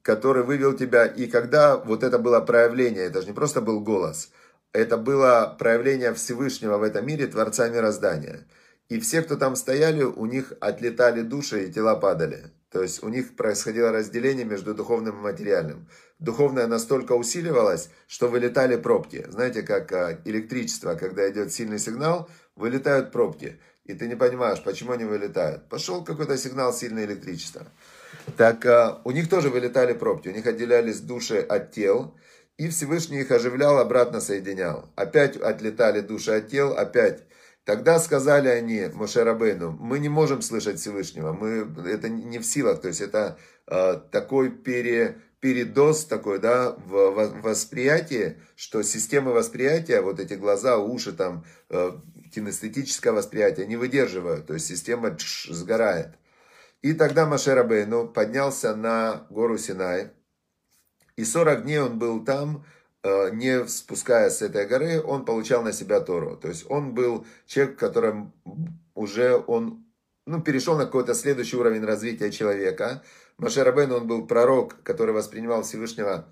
который 0.02 0.44
вывел 0.44 0.74
тебя». 0.74 1.06
И 1.06 1.28
когда 1.28 1.78
вот 1.78 2.04
это 2.04 2.20
было 2.20 2.42
проявление, 2.42 3.06
это 3.06 3.22
же 3.22 3.28
не 3.28 3.34
просто 3.34 3.62
был 3.62 3.80
голос– 3.80 4.30
это 4.74 4.98
было 4.98 5.56
проявление 5.58 6.14
Всевышнего 6.14 6.78
в 6.78 6.84
этом 6.84 7.06
мире, 7.06 7.28
Творца 7.28 7.68
мироздания. 7.70 8.46
И 8.90 9.00
все, 9.00 9.22
кто 9.22 9.36
там 9.36 9.56
стояли, 9.56 10.04
у 10.04 10.26
них 10.26 10.54
отлетали 10.60 11.22
души 11.22 11.66
и 11.66 11.72
тела 11.72 11.96
падали. 11.96 12.52
То 12.72 12.82
есть 12.82 13.04
у 13.04 13.10
них 13.10 13.36
происходило 13.36 13.92
разделение 13.92 14.46
между 14.46 14.74
духовным 14.74 15.20
и 15.20 15.22
материальным. 15.22 15.88
Духовное 16.18 16.68
настолько 16.68 17.14
усиливалось, 17.14 17.90
что 18.08 18.28
вылетали 18.28 18.76
пробки. 18.78 19.26
Знаете, 19.30 19.62
как 19.62 19.92
а, 19.92 20.20
электричество, 20.26 20.96
когда 20.96 21.30
идет 21.30 21.52
сильный 21.52 21.80
сигнал, 21.80 22.30
вылетают 22.56 23.12
пробки. 23.12 23.60
И 23.86 23.94
ты 23.94 24.08
не 24.08 24.16
понимаешь, 24.16 24.62
почему 24.64 24.92
они 24.92 25.06
вылетают. 25.06 25.70
Пошел 25.70 26.04
какой-то 26.04 26.38
сигнал 26.38 26.74
сильное 26.74 27.06
электричество. 27.06 27.68
Так 28.38 28.66
а, 28.66 29.02
у 29.04 29.12
них 29.12 29.30
тоже 29.30 29.50
вылетали 29.50 29.94
пробки. 29.94 30.30
У 30.30 30.34
них 30.34 30.46
отделялись 30.46 31.00
души 31.00 31.38
от 31.38 31.72
тел. 31.72 32.16
И 32.58 32.70
Всевышний 32.70 33.22
их 33.22 33.32
оживлял, 33.32 33.78
обратно 33.78 34.20
соединял. 34.20 34.92
Опять 34.96 35.38
отлетали 35.38 36.02
души 36.02 36.32
от 36.32 36.50
тел, 36.50 36.74
опять. 36.74 37.24
Тогда 37.70 38.00
сказали 38.00 38.48
они 38.48 38.88
Мошерабейну, 38.96 39.78
мы 39.80 40.00
не 40.00 40.10
можем 40.10 40.42
слышать 40.42 40.80
Всевышнего, 40.80 41.34
мы, 41.34 41.72
это 41.88 42.10
не 42.10 42.40
в 42.40 42.44
силах, 42.44 42.82
то 42.82 42.88
есть 42.88 43.00
это 43.00 43.38
э, 43.68 44.00
такой 44.12 44.50
пере, 44.50 45.22
передоз 45.40 46.06
такой, 46.06 46.40
да, 46.40 46.72
в, 46.72 47.12
в 47.12 47.42
восприятии, 47.44 48.42
что 48.56 48.82
система 48.82 49.30
восприятия, 49.30 50.02
вот 50.02 50.20
эти 50.20 50.34
глаза, 50.34 50.80
уши, 50.80 51.12
там, 51.12 51.46
э, 51.70 51.92
кинестетическое 52.34 53.14
восприятие 53.14 53.68
не 53.68 53.76
выдерживают, 53.76 54.48
то 54.48 54.56
есть 54.56 54.66
система 54.66 55.16
тш, 55.16 55.50
сгорает. 55.52 56.16
И 56.82 56.94
тогда 56.94 57.28
Машерабейну 57.28 58.08
поднялся 58.08 58.76
на 58.76 59.28
гору 59.30 59.60
Синай, 59.60 60.10
и 61.18 61.24
40 61.24 61.66
дней 61.66 61.82
он 61.82 62.00
был 62.00 62.26
там, 62.26 62.66
не 63.04 63.68
спускаясь 63.68 64.34
с 64.34 64.42
этой 64.42 64.66
горы, 64.66 65.02
он 65.02 65.26
получал 65.26 65.64
на 65.64 65.72
себя 65.72 66.00
Тору. 66.02 66.36
То 66.36 66.48
есть 66.50 66.66
он 66.70 66.94
был 66.94 67.26
человек, 67.46 67.78
которым 67.78 68.34
уже 68.94 69.36
он 69.48 69.86
ну, 70.26 70.42
перешел 70.42 70.78
на 70.78 70.86
какой-то 70.86 71.14
следующий 71.14 71.58
уровень 71.58 71.84
развития 71.84 72.32
человека. 72.32 73.04
Маше 73.38 73.64
Рабейну, 73.64 73.98
он 73.98 74.08
был 74.08 74.28
пророк, 74.28 74.84
который 74.84 75.14
воспринимал 75.14 75.64
Всевышнего 75.64 76.28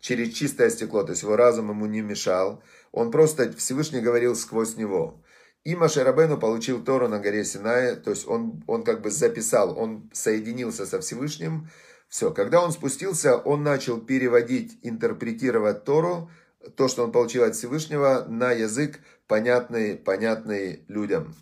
через 0.00 0.32
чистое 0.32 0.70
стекло, 0.70 1.02
то 1.04 1.10
есть 1.10 1.22
его 1.22 1.36
разум 1.36 1.70
ему 1.70 1.86
не 1.86 2.00
мешал. 2.00 2.62
Он 2.92 3.10
просто 3.10 3.52
Всевышний 3.52 4.00
говорил 4.00 4.34
сквозь 4.34 4.76
него. 4.76 5.22
И 5.64 5.76
Маше 5.76 6.02
Рабейну 6.02 6.38
получил 6.38 6.82
Тору 6.82 7.08
на 7.08 7.20
горе 7.20 7.44
Синае, 7.44 7.94
то 7.94 8.10
есть 8.10 8.26
он, 8.26 8.64
он 8.66 8.82
как 8.82 9.00
бы 9.00 9.10
записал, 9.10 9.78
он 9.78 10.10
соединился 10.12 10.86
со 10.86 11.00
Всевышним. 11.00 11.68
Все, 12.12 12.30
когда 12.30 12.62
он 12.62 12.72
спустился, 12.72 13.38
он 13.38 13.62
начал 13.62 13.98
переводить, 13.98 14.78
интерпретировать 14.82 15.84
Тору, 15.84 16.30
то, 16.76 16.86
что 16.86 17.04
он 17.04 17.10
получил 17.10 17.42
от 17.42 17.56
Всевышнего, 17.56 18.26
на 18.28 18.52
язык, 18.52 19.00
понятный, 19.26 19.96
понятный 19.96 20.84
людям. 20.88 21.34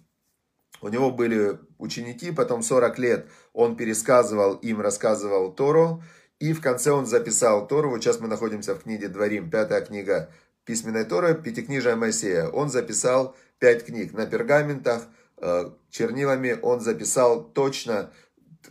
У 0.80 0.86
него 0.86 1.10
были 1.10 1.58
ученики, 1.78 2.30
потом 2.30 2.62
40 2.62 2.98
лет 3.00 3.26
он 3.52 3.74
пересказывал 3.74 4.54
им, 4.54 4.80
рассказывал 4.80 5.52
Тору, 5.52 6.04
и 6.38 6.52
в 6.52 6.60
конце 6.60 6.92
он 6.92 7.04
записал 7.04 7.66
Тору. 7.66 7.90
Вот 7.90 8.00
сейчас 8.00 8.20
мы 8.20 8.28
находимся 8.28 8.76
в 8.76 8.84
книге 8.84 9.08
Дворим, 9.08 9.50
пятая 9.50 9.80
книга 9.80 10.30
письменной 10.64 11.04
Торы, 11.04 11.34
пятикнижия 11.34 11.96
Моисея. 11.96 12.46
Он 12.46 12.70
записал 12.70 13.34
пять 13.58 13.84
книг 13.84 14.12
на 14.12 14.24
пергаментах, 14.24 15.02
э, 15.38 15.70
чернилами 15.90 16.56
он 16.62 16.78
записал 16.80 17.42
точно 17.42 18.12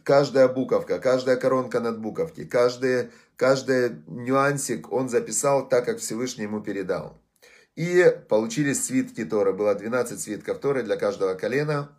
каждая 0.04 0.48
буковка, 0.48 1.00
каждая 1.00 1.38
коронка 1.38 1.80
над 1.80 2.00
буковки, 2.00 2.46
каждый, 2.46 3.10
каждый 3.36 4.02
нюансик 4.08 4.92
он 4.92 5.10
записал 5.10 5.68
так, 5.68 5.86
как 5.86 6.00
Всевышний 6.00 6.44
ему 6.44 6.62
передал. 6.62 7.18
И 7.76 8.14
получились 8.28 8.86
свитки 8.86 9.24
Торы. 9.24 9.54
Было 9.54 9.74
12 9.74 10.20
свитков 10.20 10.60
Торы 10.60 10.84
для 10.84 10.98
каждого 10.98 11.36
колена. 11.36 11.98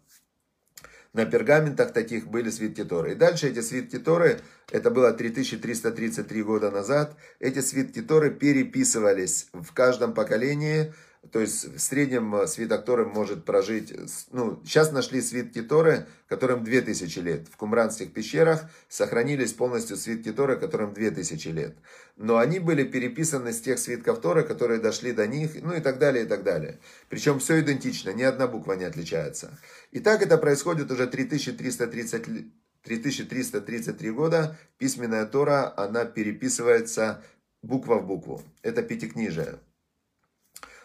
На 1.13 1.25
пергаментах 1.25 1.93
таких 1.93 2.29
были 2.29 2.51
свитки 2.51 2.85
Торы. 2.85 3.13
И 3.13 3.15
дальше 3.15 3.49
эти 3.49 3.61
свитки 3.63 3.99
Торы, 3.99 4.41
это 4.71 4.91
было 4.91 5.13
3333 5.13 6.43
года 6.43 6.71
назад, 6.71 7.17
эти 7.41 7.61
свитки 7.61 8.03
Торы 8.03 8.31
переписывались 8.31 9.49
в 9.53 9.73
каждом 9.73 10.15
поколении– 10.15 10.93
то 11.33 11.39
есть 11.39 11.65
в 11.65 11.79
среднем 11.79 12.35
э, 12.35 12.47
свиток 12.47 12.85
Торы 12.85 13.05
может 13.05 13.45
прожить, 13.45 13.93
ну, 14.33 14.61
сейчас 14.65 14.91
нашли 14.91 15.21
свитки 15.21 15.61
Торы, 15.61 16.07
которым 16.29 16.65
2000 16.65 17.19
лет. 17.19 17.47
В 17.49 17.57
кумранских 17.59 18.13
пещерах 18.15 18.65
сохранились 18.89 19.53
полностью 19.53 19.99
свитки 19.99 20.33
Торы, 20.33 20.57
которым 20.57 20.95
2000 20.95 21.49
лет. 21.49 21.77
Но 22.17 22.39
они 22.39 22.59
были 22.59 22.85
переписаны 22.85 23.53
с 23.53 23.61
тех 23.61 23.79
свитков 23.79 24.21
Торы, 24.23 24.45
которые 24.45 24.81
дошли 24.81 25.13
до 25.13 25.27
них, 25.27 25.51
ну 25.63 25.75
и 25.75 25.81
так 25.81 25.99
далее, 25.99 26.25
и 26.25 26.27
так 26.27 26.43
далее. 26.43 26.81
Причем 27.11 27.39
все 27.39 27.61
идентично, 27.61 28.11
ни 28.11 28.23
одна 28.23 28.47
буква 28.47 28.73
не 28.73 28.85
отличается. 28.85 29.59
И 29.91 30.01
так 30.01 30.23
это 30.23 30.39
происходит 30.39 30.91
уже 30.91 31.07
3330 31.07 32.47
3333 32.83 34.11
года. 34.11 34.59
Письменная 34.79 35.27
Тора, 35.27 35.75
она 35.77 36.07
переписывается 36.07 37.23
буква 37.63 37.97
в 37.97 38.07
букву. 38.07 38.43
Это 38.63 38.83
пятикнижие. 38.83 39.59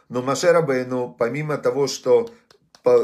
Но 0.09 0.21
Маше 0.21 0.51
Рабейну, 0.51 1.15
помимо 1.17 1.57
того, 1.57 1.88
что 1.88 2.29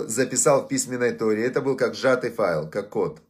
записал 0.06 0.64
в 0.64 0.68
письменной 0.68 1.12
Торе, 1.12 1.46
это 1.46 1.62
был 1.62 1.76
как 1.76 1.96
сжатый 1.96 2.32
файл, 2.32 2.70
как 2.70 2.90
код. 2.90 3.22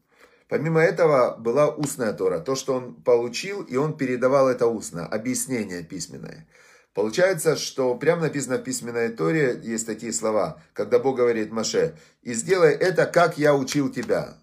Помимо 0.50 0.82
этого 0.82 1.38
была 1.38 1.70
устная 1.70 2.12
Тора, 2.12 2.40
то, 2.40 2.56
что 2.56 2.74
он 2.74 2.94
получил, 2.94 3.62
и 3.62 3.78
он 3.78 3.96
передавал 3.96 4.50
это 4.50 4.68
устно, 4.68 5.08
объяснение 5.08 5.82
письменное. 5.82 6.46
Получается, 6.94 7.56
что 7.56 7.96
прямо 7.96 8.24
написано 8.24 8.58
в 8.58 8.64
письменной 8.64 9.10
Торе, 9.10 9.58
есть 9.64 9.88
такие 9.88 10.12
слова, 10.12 10.62
когда 10.74 11.00
Бог 11.00 11.16
говорит 11.16 11.54
Маше, 11.54 11.96
«И 12.22 12.34
сделай 12.34 12.74
это, 12.74 13.06
как 13.06 13.38
я 13.38 13.56
учил 13.56 13.90
тебя». 13.90 14.41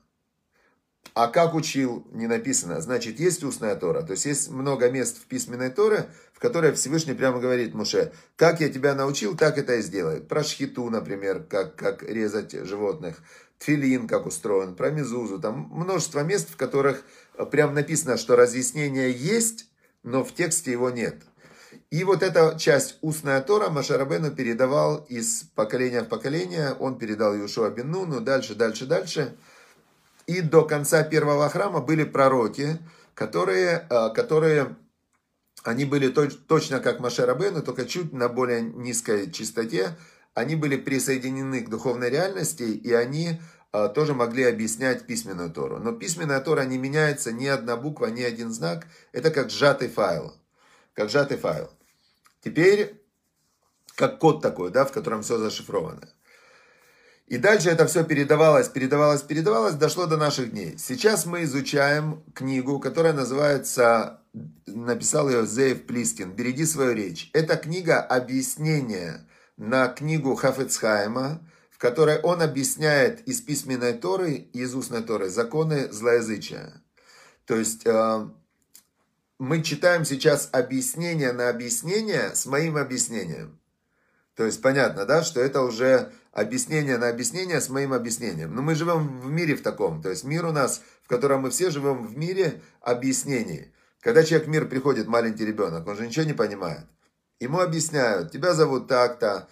А 1.19 1.27
как 1.27 1.57
учил, 1.57 2.07
не 2.13 2.29
написано. 2.29 2.81
Значит, 2.81 3.19
есть 3.19 3.43
устная 3.43 3.75
Тора. 3.75 4.03
То 4.03 4.13
есть 4.13 4.25
есть 4.25 4.51
много 4.51 4.89
мест 4.89 5.19
в 5.19 5.27
письменной 5.27 5.69
Торе, 5.69 6.09
в 6.33 6.39
которой 6.39 6.71
Всевышний 6.71 7.13
прямо 7.13 7.41
говорит 7.41 7.75
Муше, 7.75 8.13
как 8.37 8.61
я 8.61 8.69
тебя 8.69 8.95
научил, 8.95 9.37
так 9.37 9.59
это 9.59 9.75
и 9.75 9.83
сделай. 9.83 10.21
Про 10.21 10.45
шхиту, 10.45 10.89
например, 10.91 11.43
как, 11.43 11.75
как 11.75 12.05
резать 12.05 12.53
животных. 12.65 13.17
Тфилин, 13.59 14.07
как 14.07 14.27
устроен, 14.27 14.77
про 14.77 14.91
мезузу. 14.93 15.41
Там 15.41 15.69
множество 15.73 16.21
мест, 16.21 16.51
в 16.51 16.57
которых 16.57 17.03
прям 17.51 17.75
написано, 17.75 18.17
что 18.17 18.37
разъяснение 18.37 19.11
есть, 19.11 19.67
но 20.05 20.23
в 20.23 20.33
тексте 20.33 20.71
его 20.71 20.89
нет. 20.89 21.17
И 21.91 22.05
вот 22.05 22.23
эта 22.23 22.57
часть 22.57 22.97
устная 23.01 23.41
Тора 23.41 23.71
Машарабену 23.71 24.31
передавал 24.31 25.05
из 25.09 25.43
поколения 25.57 26.03
в 26.03 26.09
поколение. 26.09 26.75
Он 26.79 26.97
передал 26.97 27.35
Юшуа 27.35 27.71
бен 27.71 27.91
Нуну, 27.91 28.21
дальше, 28.21 28.55
дальше, 28.55 28.87
дальше. 28.87 29.37
И 30.29 30.43
до 30.43 30.63
конца 30.67 31.05
первого 31.05 31.49
храма 31.49 31.81
были 31.81 32.05
пророки, 32.05 32.79
которые, 33.15 33.87
э, 33.89 34.11
которые 34.15 34.77
они 35.65 35.87
были 35.87 36.09
точно 36.11 36.81
как 36.81 37.01
Машерабену, 37.01 37.63
только 37.63 37.87
чуть 37.87 38.13
на 38.13 38.29
более 38.29 38.61
низкой 38.61 39.33
частоте. 39.33 39.97
Они 40.35 40.55
были 40.55 40.77
присоединены 40.77 41.63
к 41.63 41.71
духовной 41.71 42.11
реальности, 42.11 42.63
и 42.63 42.93
они 42.93 43.41
э, 43.73 43.89
тоже 43.95 44.13
могли 44.13 44.45
объяснять 44.45 45.07
письменную 45.07 45.51
Тору. 45.51 45.79
Но 45.79 45.93
письменная 45.93 46.41
Тора 46.41 46.67
не 46.67 46.77
меняется, 46.77 47.33
ни 47.33 47.47
одна 47.47 47.79
буква, 47.79 48.07
ни 48.07 48.23
один 48.23 48.53
знак. 48.53 48.87
Это 49.13 49.31
как 49.31 49.49
сжатый 49.49 49.89
файл. 49.89 50.35
Как 50.93 51.09
сжатый 51.09 51.39
файл. 51.39 51.71
Теперь, 52.45 53.03
как 53.95 54.19
код 54.19 54.43
такой, 54.43 54.71
да, 54.71 54.85
в 54.85 54.93
котором 54.93 55.23
все 55.23 55.39
зашифровано. 55.39 56.07
И 57.29 57.37
дальше 57.37 57.69
это 57.69 57.87
все 57.87 58.05
передавалось, 58.05 58.69
передавалось, 58.69 59.21
передавалось, 59.21 59.75
дошло 59.75 60.07
до 60.07 60.17
наших 60.17 60.51
дней. 60.51 60.79
Сейчас 60.79 61.27
мы 61.27 61.43
изучаем 61.43 62.25
книгу, 62.35 62.81
которая 62.81 63.13
называется, 63.13 64.23
написал 64.67 65.29
ее 65.29 65.47
Зеев 65.47 65.85
Плискин, 65.87 66.33
«Береги 66.33 66.65
свою 66.65 66.95
речь». 66.95 67.29
Это 67.35 67.57
книга 67.57 68.01
объяснения 68.01 69.29
на 69.59 69.89
книгу 69.89 70.35
Хафецхайма, 70.37 71.47
в 71.71 71.77
которой 71.77 72.19
он 72.21 72.41
объясняет 72.41 73.21
из 73.29 73.43
письменной 73.43 73.93
Торы 73.93 74.33
и 74.33 74.61
из 74.61 74.75
устной 74.75 75.03
Торы 75.03 75.29
законы 75.29 75.93
злоязычия. 75.93 76.83
То 77.45 77.57
есть 77.57 77.87
э, 77.87 78.29
мы 79.39 79.63
читаем 79.63 80.07
сейчас 80.07 80.49
объяснение 80.51 81.33
на 81.33 81.51
объяснение 81.51 82.35
с 82.35 82.47
моим 82.47 82.79
объяснением. 82.79 83.58
То 84.39 84.45
есть 84.45 84.63
понятно, 84.63 85.05
да, 85.05 85.25
что 85.25 85.41
это 85.41 85.63
уже 85.63 86.13
объяснение 86.31 86.97
на 86.97 87.09
объяснение 87.09 87.61
с 87.61 87.69
моим 87.71 87.93
объяснением. 87.93 88.55
Но 88.55 88.63
мы 88.63 88.77
живем 88.77 89.21
в 89.21 89.29
мире 89.33 89.57
в 89.57 89.63
таком. 89.63 90.01
То 90.01 90.11
есть 90.11 90.23
мир 90.23 90.47
у 90.47 90.53
нас, 90.53 90.81
в 91.03 91.09
котором 91.09 91.41
мы 91.41 91.51
все 91.51 91.71
живем 91.71 92.07
в 92.07 92.17
мире 92.17 92.63
объяснений. 92.81 93.73
Когда 94.01 94.23
человек 94.23 94.47
в 94.47 94.51
мир 94.51 94.69
приходит, 94.69 95.09
маленький 95.09 95.45
ребенок, 95.45 95.89
он 95.89 95.97
же 95.97 96.07
ничего 96.07 96.25
не 96.25 96.35
понимает. 96.35 96.87
Ему 97.41 97.59
объясняют, 97.59 98.31
тебя 98.31 98.55
зовут 98.55 98.87
так-то, 98.87 99.49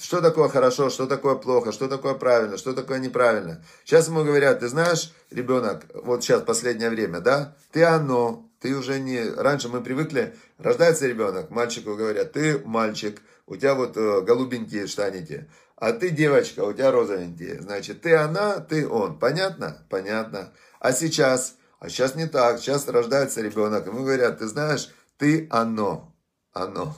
что 0.00 0.20
такое 0.20 0.48
хорошо, 0.48 0.90
что 0.90 1.08
такое 1.08 1.34
плохо, 1.34 1.72
что 1.72 1.88
такое 1.88 2.14
правильно, 2.14 2.56
что 2.56 2.72
такое 2.72 3.00
неправильно. 3.00 3.64
Сейчас 3.84 4.06
ему 4.06 4.22
говорят, 4.22 4.60
ты 4.60 4.68
знаешь, 4.68 5.12
ребенок, 5.32 5.86
вот 5.92 6.22
сейчас 6.22 6.42
последнее 6.42 6.90
время, 6.90 7.18
да, 7.18 7.56
ты 7.72 7.82
оно, 7.82 8.48
ты 8.60 8.76
уже 8.76 9.00
не... 9.00 9.28
Раньше 9.28 9.68
мы 9.68 9.80
привыкли, 9.80 10.36
рождается 10.58 11.08
ребенок, 11.08 11.50
мальчику 11.50 11.96
говорят, 11.96 12.32
ты 12.32 12.60
мальчик, 12.64 13.20
у 13.46 13.56
тебя 13.56 13.74
вот 13.74 13.96
э, 13.96 14.22
голубенькие 14.22 14.86
штаники 14.86 15.48
а 15.76 15.92
ты 15.92 16.10
девочка, 16.10 16.60
у 16.60 16.72
тебя 16.72 16.90
розовенькие. 16.90 17.60
Значит, 17.60 18.02
ты 18.02 18.14
она, 18.14 18.60
ты 18.60 18.88
он. 18.88 19.18
Понятно? 19.18 19.84
Понятно. 19.90 20.52
А 20.80 20.92
сейчас? 20.92 21.56
А 21.80 21.88
сейчас 21.88 22.14
не 22.14 22.26
так. 22.26 22.58
Сейчас 22.58 22.88
рождается 22.88 23.42
ребенок. 23.42 23.86
Ему 23.86 24.04
говорят, 24.04 24.38
ты 24.38 24.46
знаешь, 24.46 24.88
ты 25.18 25.46
оно. 25.50 26.14
Оно. 26.52 26.96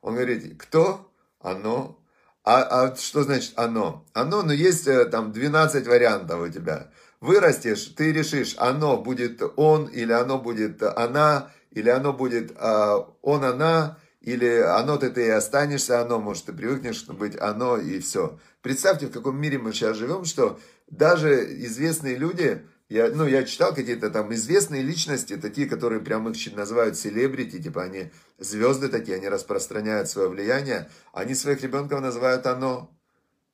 Он 0.00 0.14
говорит, 0.14 0.60
кто? 0.60 1.12
Оно. 1.40 1.98
А, 2.42 2.62
а 2.62 2.96
что 2.96 3.22
значит 3.22 3.52
оно? 3.56 4.06
Оно, 4.14 4.42
ну 4.42 4.52
есть 4.52 4.86
э, 4.86 5.04
там 5.04 5.32
12 5.32 5.86
вариантов 5.86 6.40
у 6.40 6.48
тебя. 6.48 6.90
Вырастешь, 7.20 7.92
ты 7.96 8.12
решишь, 8.12 8.54
оно 8.58 8.96
будет 8.96 9.42
он, 9.56 9.86
или 9.86 10.12
оно 10.12 10.38
будет 10.38 10.82
она, 10.82 11.50
или 11.72 11.90
оно 11.90 12.12
будет 12.12 12.52
а, 12.56 13.06
он, 13.22 13.44
она, 13.44 13.98
или 14.32 14.58
оно 14.58 14.98
ты, 14.98 15.08
ты 15.08 15.26
и 15.26 15.30
останешься 15.30 16.02
оно, 16.02 16.20
может, 16.20 16.44
ты 16.44 16.52
привыкнешь 16.52 17.06
быть 17.06 17.34
оно 17.36 17.78
и 17.78 17.98
все. 17.98 18.38
Представьте, 18.60 19.06
в 19.06 19.10
каком 19.10 19.40
мире 19.40 19.58
мы 19.58 19.72
сейчас 19.72 19.96
живем, 19.96 20.26
что 20.26 20.60
даже 20.86 21.44
известные 21.64 22.16
люди, 22.16 22.62
я, 22.90 23.08
ну, 23.08 23.26
я 23.26 23.44
читал 23.44 23.74
какие-то 23.74 24.10
там 24.10 24.34
известные 24.34 24.82
личности, 24.82 25.36
такие, 25.36 25.66
которые 25.66 26.00
прям 26.00 26.28
их 26.28 26.56
называют 26.56 26.98
селебрити, 26.98 27.62
типа 27.62 27.84
они 27.84 28.10
звезды 28.38 28.88
такие, 28.88 29.16
они 29.16 29.28
распространяют 29.28 30.10
свое 30.10 30.28
влияние, 30.28 30.90
они 31.14 31.34
своих 31.34 31.62
ребенков 31.62 32.02
называют 32.02 32.46
оно. 32.46 32.90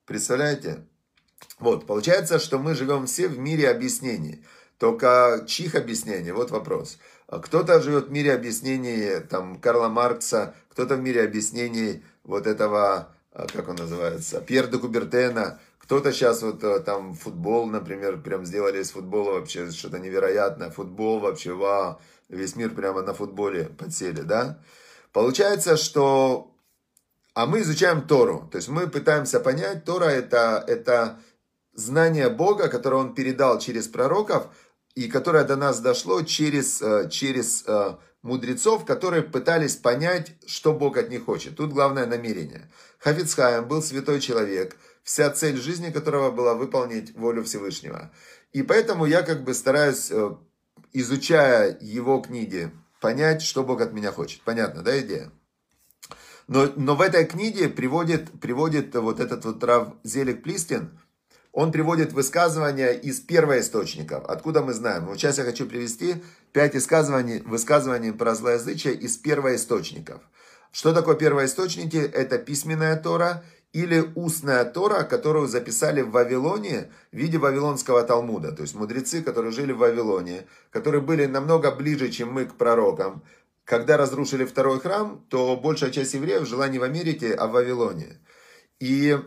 Представляете? 0.05 0.85
Вот, 1.57 1.87
получается, 1.87 2.37
что 2.37 2.59
мы 2.59 2.75
живем 2.75 3.05
все 3.05 3.29
в 3.29 3.39
мире 3.39 3.69
объяснений. 3.69 4.43
Только 4.77 5.45
чьих 5.47 5.75
объяснений? 5.75 6.31
Вот 6.31 6.51
вопрос. 6.51 6.97
Кто-то 7.27 7.81
живет 7.81 8.07
в 8.07 8.11
мире 8.11 8.33
объяснений 8.33 9.21
там, 9.21 9.59
Карла 9.59 9.87
Маркса, 9.87 10.53
кто-то 10.75 10.97
в 10.97 10.99
мире 10.99 11.23
объяснений 11.23 12.03
вот 12.25 12.45
этого 12.45 13.09
как 13.31 13.67
он 13.67 13.75
называется, 13.75 14.39
Пьер 14.39 14.67
де 14.67 14.77
Кубертена, 14.77 15.59
кто-то 15.77 16.13
сейчас 16.13 16.41
вот 16.41 16.61
там 16.85 17.13
футбол, 17.15 17.65
например, 17.65 18.21
прям 18.21 18.45
сделали 18.45 18.81
из 18.81 18.91
футбола 18.91 19.33
вообще 19.33 19.71
что-то 19.71 19.99
невероятное, 19.99 20.69
футбол 20.69 21.19
вообще, 21.19 21.53
вау, 21.53 21.99
весь 22.29 22.55
мир 22.55 22.69
прямо 22.73 23.01
на 23.01 23.13
футболе 23.13 23.65
подсели, 23.65 24.21
да? 24.21 24.59
Получается, 25.11 25.75
что 25.75 26.55
а 27.33 27.45
мы 27.45 27.61
изучаем 27.61 28.07
Тору. 28.07 28.47
То 28.49 28.57
есть 28.57 28.69
мы 28.69 28.87
пытаемся 28.87 29.41
понять, 29.41 29.83
Тора 29.83 30.05
это, 30.05 30.63
это 30.65 31.19
знание 31.73 32.29
Бога, 32.29 32.69
которое 32.69 32.95
Он 32.95 33.13
передал 33.13 33.59
через 33.59 33.89
пророков, 33.89 34.47
и 34.95 35.09
которое 35.09 35.43
до 35.43 35.57
нас 35.57 35.81
дошло 35.81 36.21
через, 36.21 36.81
э, 36.81 37.09
через 37.09 37.65
э, 37.67 37.97
мудрецов, 38.25 38.85
которые 38.85 39.21
пытались 39.21 39.75
понять, 39.75 40.33
что 40.47 40.73
Бог 40.73 40.97
от 40.97 41.09
них 41.09 41.25
хочет. 41.25 41.55
Тут 41.55 41.71
главное 41.71 42.07
намерение. 42.07 42.69
Хафицхайм 42.97 43.67
был 43.67 43.83
святой 43.83 44.19
человек, 44.19 44.75
вся 45.03 45.29
цель 45.29 45.57
жизни 45.57 45.91
которого 45.91 46.31
была 46.31 46.55
выполнить 46.55 47.15
волю 47.15 47.43
Всевышнего. 47.43 48.11
И 48.51 48.63
поэтому 48.63 49.05
я 49.05 49.21
как 49.21 49.43
бы 49.43 49.53
стараюсь, 49.53 50.09
э, 50.09 50.35
изучая 50.91 51.77
его 51.79 52.19
книги, 52.19 52.71
понять, 52.99 53.43
что 53.43 53.63
Бог 53.63 53.81
от 53.81 53.93
меня 53.93 54.11
хочет. 54.11 54.41
Понятно, 54.41 54.81
да, 54.81 54.99
идея? 54.99 55.31
Но, 56.47 56.71
но 56.75 56.95
в 56.95 57.01
этой 57.01 57.25
книге 57.25 57.69
приводит, 57.69 58.31
приводит 58.41 58.95
вот 58.95 59.19
этот 59.19 59.45
вот 59.45 59.63
Рав 59.63 59.93
Зелик 60.03 60.41
Плистин, 60.41 60.99
он 61.55 61.71
приводит 61.71 62.11
высказывания 62.11 62.91
из 62.91 63.21
первоисточников. 63.21 64.25
Откуда 64.25 64.61
мы 64.61 64.73
знаем? 64.73 65.05
Вот 65.05 65.17
сейчас 65.17 65.37
я 65.37 65.45
хочу 65.45 65.65
привести 65.65 66.15
пять 66.51 66.73
высказываний, 66.73 67.41
высказываний 67.45 68.11
про 68.11 68.35
злоязычие 68.35 68.93
из 68.93 69.15
первоисточников. 69.15 70.21
Что 70.73 70.93
такое 70.93 71.15
первоисточники? 71.15 71.95
Это 71.95 72.39
письменная 72.39 72.97
Тора 72.97 73.45
или 73.71 74.03
устная 74.15 74.65
Тора, 74.65 75.03
которую 75.03 75.47
записали 75.47 76.01
в 76.01 76.11
Вавилоне 76.11 76.91
в 77.13 77.15
виде 77.15 77.37
Вавилонского 77.37 78.03
Талмуда. 78.03 78.51
То 78.51 78.63
есть 78.63 78.75
мудрецы, 78.75 79.21
которые 79.21 79.53
жили 79.53 79.71
в 79.71 79.77
Вавилоне, 79.77 80.47
которые 80.71 81.01
были 81.01 81.25
намного 81.25 81.71
ближе, 81.71 82.09
чем 82.09 82.33
мы 82.33 82.45
к 82.47 82.55
пророкам, 82.55 83.23
когда 83.63 83.95
разрушили 83.95 84.43
второй 84.43 84.81
храм, 84.81 85.25
то 85.29 85.55
большая 85.55 85.91
часть 85.91 86.15
евреев 86.15 86.45
жила 86.45 86.67
не 86.67 86.79
в 86.79 86.83
Америке, 86.83 87.33
а 87.33 87.47
в 87.47 87.51
Вавилоне. 87.51 88.19
И 88.81 89.17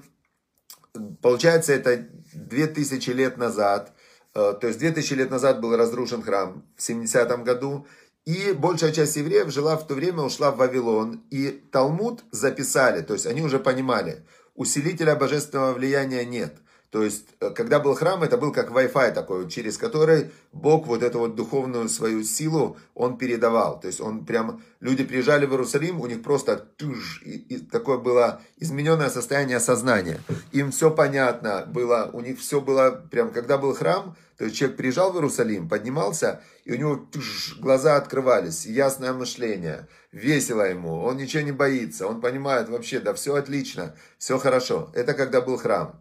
получается, 1.22 1.72
это 1.72 2.06
2000 2.34 3.10
лет 3.10 3.36
назад, 3.36 3.92
э, 4.34 4.54
то 4.60 4.66
есть 4.66 4.78
2000 4.78 5.14
лет 5.14 5.30
назад 5.30 5.60
был 5.60 5.76
разрушен 5.76 6.22
храм 6.22 6.64
в 6.76 6.82
70 6.82 7.44
году, 7.44 7.86
и 8.24 8.52
большая 8.52 8.92
часть 8.92 9.16
евреев 9.16 9.50
жила 9.50 9.76
в 9.76 9.86
то 9.86 9.94
время, 9.94 10.22
ушла 10.22 10.50
в 10.50 10.58
Вавилон, 10.58 11.22
и 11.30 11.50
Талмуд 11.72 12.24
записали, 12.30 13.02
то 13.02 13.14
есть 13.14 13.26
они 13.26 13.42
уже 13.42 13.58
понимали, 13.58 14.24
усилителя 14.54 15.16
божественного 15.16 15.72
влияния 15.72 16.24
нет– 16.24 16.54
то 16.90 17.02
есть, 17.02 17.26
э, 17.40 17.50
когда 17.50 17.80
был 17.80 17.94
храм, 17.94 18.22
это 18.22 18.38
был 18.38 18.50
как 18.50 18.70
Wi-Fi 18.70 19.12
такой, 19.12 19.48
через 19.50 19.76
который 19.76 20.30
Бог 20.52 20.86
вот 20.86 21.02
эту 21.02 21.18
вот 21.18 21.34
духовную 21.34 21.88
свою 21.90 22.24
силу, 22.24 22.78
он 22.94 23.18
передавал. 23.18 23.78
То 23.78 23.88
есть, 23.88 24.00
он 24.00 24.24
прям, 24.24 24.62
люди 24.80 25.04
приезжали 25.04 25.44
в 25.44 25.50
Иерусалим, 25.50 26.00
у 26.00 26.06
них 26.06 26.22
просто 26.22 26.56
туж, 26.56 27.20
и, 27.26 27.36
и 27.36 27.58
такое 27.58 27.98
было 27.98 28.40
измененное 28.56 29.10
состояние 29.10 29.60
сознания. 29.60 30.20
Им 30.52 30.70
все 30.70 30.90
понятно 30.90 31.66
было, 31.66 32.08
у 32.14 32.22
них 32.22 32.38
все 32.40 32.62
было, 32.62 32.90
прям, 33.10 33.32
когда 33.32 33.58
был 33.58 33.74
храм, 33.74 34.16
то 34.38 34.44
есть, 34.44 34.56
человек 34.56 34.78
приезжал 34.78 35.12
в 35.12 35.16
Иерусалим, 35.16 35.68
поднимался, 35.68 36.40
и 36.64 36.72
у 36.72 36.76
него 36.76 36.96
туж, 36.96 37.58
глаза 37.60 37.96
открывались, 37.96 38.64
ясное 38.64 39.12
мышление, 39.12 39.88
весело 40.10 40.62
ему, 40.62 41.02
он 41.02 41.18
ничего 41.18 41.42
не 41.42 41.52
боится, 41.52 42.06
он 42.06 42.22
понимает 42.22 42.70
вообще, 42.70 43.00
да 43.00 43.12
все 43.12 43.34
отлично, 43.34 43.94
все 44.16 44.38
хорошо. 44.38 44.90
Это 44.94 45.12
когда 45.12 45.42
был 45.42 45.58
храм. 45.58 46.00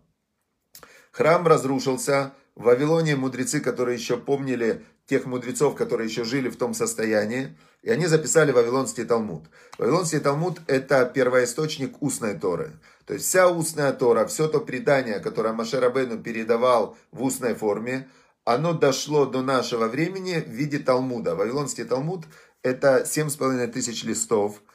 Храм 1.17 1.47
разрушился. 1.47 2.33
В 2.55 2.65
Вавилоне 2.65 3.15
мудрецы, 3.15 3.59
которые 3.59 3.97
еще 3.97 4.17
помнили 4.17 4.85
тех 5.07 5.25
мудрецов, 5.25 5.75
которые 5.75 6.07
еще 6.07 6.23
жили 6.23 6.47
в 6.47 6.57
том 6.57 6.75
состоянии, 6.75 7.57
и 7.81 7.89
они 7.89 8.05
записали 8.05 8.51
Вавилонский 8.51 9.03
Талмуд. 9.03 9.45
Вавилонский 9.79 10.19
Талмуд– 10.19 10.61
это 10.67 11.05
первоисточник 11.05 12.03
устной 12.03 12.35
Торы. 12.37 12.73
То 13.07 13.15
есть 13.15 13.25
вся 13.25 13.47
устная 13.49 13.93
Тора, 13.93 14.27
все 14.27 14.47
то 14.47 14.59
предание, 14.59 15.19
которое 15.19 15.53
Машер 15.53 15.83
Абейну 15.83 16.19
передавал 16.19 16.95
в 17.11 17.23
устной 17.23 17.55
форме, 17.55 18.07
оно 18.45 18.73
дошло 18.73 19.25
до 19.25 19.41
нашего 19.41 19.87
времени 19.87 20.35
в 20.35 20.49
виде 20.49 20.77
Талмуда. 20.77 21.33
Вавилонский 21.33 21.85
Талмуд– 21.85 22.25
это 22.61 23.07
7,5 23.07 23.67
тысяч 23.71 24.03
листов– 24.03 24.61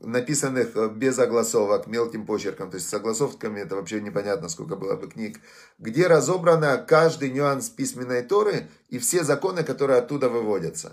написанных 0.00 0.76
э, 0.76 0.88
без 0.88 1.16
огласовок, 1.20 1.86
мелким 1.86 2.26
почерком, 2.26 2.70
то 2.70 2.76
есть 2.76 2.88
с 2.88 2.94
огласовками 2.94 3.60
это 3.60 3.76
вообще 3.76 4.00
непонятно, 4.00 4.48
сколько 4.48 4.74
было 4.74 4.96
бы 4.96 5.08
книг, 5.08 5.38
где 5.78 6.08
разобрано 6.08 6.76
каждый 6.78 7.30
нюанс 7.30 7.68
письменной 7.68 8.22
Торы 8.22 8.68
и 8.88 8.98
все 8.98 9.22
законы, 9.22 9.62
которые 9.62 10.00
оттуда 10.00 10.28
выводятся. 10.28 10.92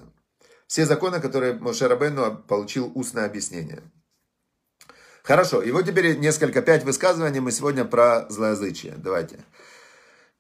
Все 0.68 0.86
законы, 0.86 1.20
которые 1.20 1.54
Мошерабену 1.54 2.38
получил 2.48 2.92
устное 2.94 3.26
объяснение. 3.26 3.82
Хорошо, 5.24 5.64
и 5.64 5.72
вот 5.72 5.88
теперь 5.88 6.16
несколько, 6.20 6.62
пять 6.62 6.84
высказываний 6.84 7.40
мы 7.40 7.52
сегодня 7.52 7.84
про 7.84 8.28
злоязычие. 8.30 8.94
Давайте. 8.96 9.40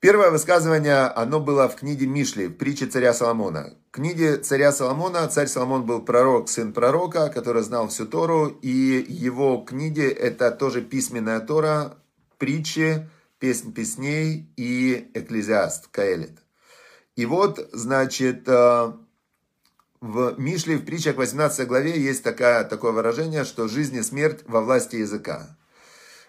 Первое 0.05 0.29
высказывание, 0.29 1.07
оно 1.07 1.39
было 1.39 1.67
в 1.67 1.77
книге 1.77 2.05
Мишли, 2.05 2.45
в 2.45 2.53
притче 2.53 2.85
царя 2.85 3.11
Соломона. 3.11 3.73
В 3.89 3.95
книге 3.95 4.37
царя 4.37 4.71
Соломона, 4.71 5.27
царь 5.29 5.47
Соломон 5.47 5.83
был 5.83 5.99
пророк, 5.99 6.47
сын 6.47 6.73
пророка, 6.73 7.29
который 7.29 7.63
знал 7.63 7.87
всю 7.87 8.05
Тору, 8.05 8.49
и 8.61 9.03
его 9.09 9.65
книги 9.67 10.07
это 10.07 10.51
тоже 10.51 10.83
письменная 10.83 11.39
Тора, 11.39 11.97
притчи, 12.37 13.09
песнь 13.39 13.73
песней 13.73 14.47
и 14.57 15.09
экклезиаст, 15.15 15.87
Каэлит. 15.87 16.37
И 17.15 17.25
вот, 17.25 17.67
значит, 17.73 18.47
э, 18.47 18.93
в 20.01 20.35
Мишле, 20.37 20.77
в 20.77 20.85
притчах 20.85 21.15
18 21.15 21.67
главе 21.67 21.99
есть 21.99 22.21
такая, 22.21 22.63
такое 22.63 22.91
выражение, 22.91 23.43
что 23.43 23.67
жизнь 23.67 23.95
и 23.95 24.03
смерть 24.03 24.41
во 24.45 24.61
власти 24.61 24.97
языка. 24.97 25.57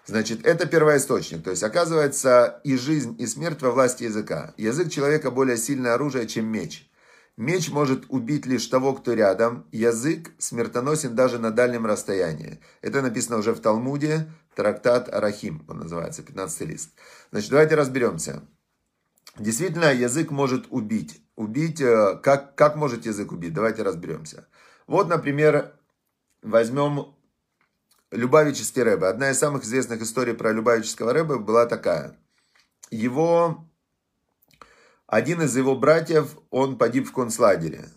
Значит, 0.07 0.45
это 0.45 0.65
первоисточник. 0.65 1.43
То 1.43 1.51
есть, 1.51 1.63
оказывается, 1.63 2.61
и 2.63 2.77
жизнь, 2.77 3.15
и 3.19 3.27
смерть 3.27 3.61
во 3.61 3.71
власти 3.71 4.05
языка. 4.05 4.53
Язык 4.57 4.89
человека 4.89 5.31
более 5.31 5.57
сильное 5.57 5.95
оружие, 5.95 6.27
чем 6.27 6.45
меч. 6.45 6.89
Меч 7.35 7.69
может 7.69 8.05
убить 8.07 8.45
лишь 8.45 8.65
того, 8.67 8.93
кто 8.93 9.13
рядом. 9.13 9.67
Язык 9.73 10.31
смертоносен 10.39 11.13
даже 11.13 11.39
на 11.39 11.51
дальнем 11.51 11.85
расстоянии. 11.85 12.61
Это 12.81 13.01
написано 13.01 13.37
уже 13.37 13.53
в 13.53 13.59
Талмуде, 13.59 14.31
трактат 14.55 15.13
Арахим, 15.13 15.65
он 15.67 15.79
называется, 15.79 16.23
15 16.23 16.61
лист. 16.61 16.91
Значит, 17.31 17.51
давайте 17.51 17.75
разберемся. 17.75 18.43
Действительно, 19.37 19.93
язык 19.93 20.31
может 20.31 20.67
убить. 20.69 21.21
Убить, 21.35 21.81
э, 21.81 22.17
как, 22.23 22.55
как 22.55 22.77
может 22.77 23.05
язык 23.05 23.33
убить? 23.33 23.53
Давайте 23.53 23.83
разберемся. 23.83 24.47
Вот, 24.87 25.09
например, 25.09 25.73
возьмем 26.41 27.16
Любавический 28.11 28.83
Рэбе. 28.83 29.07
Одна 29.07 29.31
из 29.31 29.39
самых 29.39 29.63
известных 29.63 30.01
историй 30.01 30.33
про 30.33 30.53
Любавического 30.53 31.13
Рэбе 31.13 31.37
была 31.37 31.65
такая. 31.65 32.17
Его, 32.89 33.65
один 35.07 35.41
из 35.41 35.57
его 35.57 35.75
братьев, 35.75 36.37
он 36.49 36.77
погиб 36.77 37.07
в 37.07 37.11
концлагере. 37.11 37.89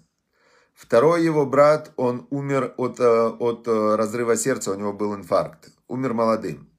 Второй 0.75 1.23
его 1.23 1.47
брат, 1.47 1.93
он 1.97 2.27
умер 2.31 2.75
от, 2.77 2.99
э, 2.99 3.05
от 3.05 3.69
э, 3.69 3.97
разрыва 3.97 4.35
сердца, 4.37 4.73
у 4.73 4.75
него 4.75 4.93
был 4.93 5.15
инфаркт. 5.15 5.69
Умер 5.89 6.15
молодым. 6.15 6.70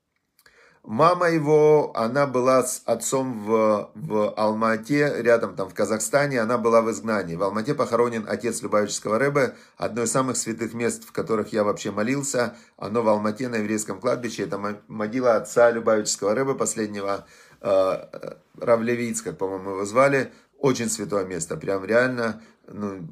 Мама 0.83 1.29
его, 1.29 1.91
она 1.95 2.25
была 2.25 2.63
с 2.63 2.81
отцом 2.85 3.43
в, 3.45 3.91
в 3.93 4.33
Алмате, 4.35 5.21
рядом 5.21 5.55
там 5.55 5.69
в 5.69 5.75
Казахстане, 5.75 6.41
она 6.41 6.57
была 6.57 6.81
в 6.81 6.89
изгнании. 6.89 7.35
В 7.35 7.43
Алмате 7.43 7.75
похоронен 7.75 8.25
отец 8.27 8.63
Любавического 8.63 9.19
Рэбе, 9.19 9.53
одно 9.77 10.03
из 10.03 10.11
самых 10.11 10.37
святых 10.37 10.73
мест, 10.73 11.05
в 11.05 11.11
которых 11.11 11.53
я 11.53 11.63
вообще 11.63 11.91
молился. 11.91 12.55
Оно 12.77 13.03
в 13.03 13.09
Алмате 13.09 13.47
на 13.47 13.57
еврейском 13.57 13.99
кладбище, 13.99 14.43
это 14.43 14.57
могила 14.87 15.35
отца 15.35 15.69
Любавического 15.69 16.33
Рэбе, 16.33 16.55
последнего 16.55 17.27
э, 17.61 18.35
Равлевиц, 18.59 19.21
как, 19.21 19.37
по-моему, 19.37 19.71
его 19.71 19.85
звали. 19.85 20.31
Очень 20.57 20.89
святое 20.89 21.25
место, 21.25 21.57
прям 21.57 21.85
реально. 21.85 22.41
Ну, 22.67 23.07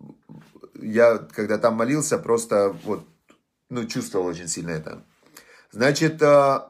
я, 0.74 1.20
когда 1.20 1.60
там 1.60 1.76
молился, 1.76 2.18
просто 2.18 2.76
вот, 2.84 3.06
ну, 3.70 3.86
чувствовал 3.86 4.26
очень 4.26 4.48
сильно 4.48 4.72
это. 4.72 5.04
Значит, 5.72 6.20
э, 6.24 6.62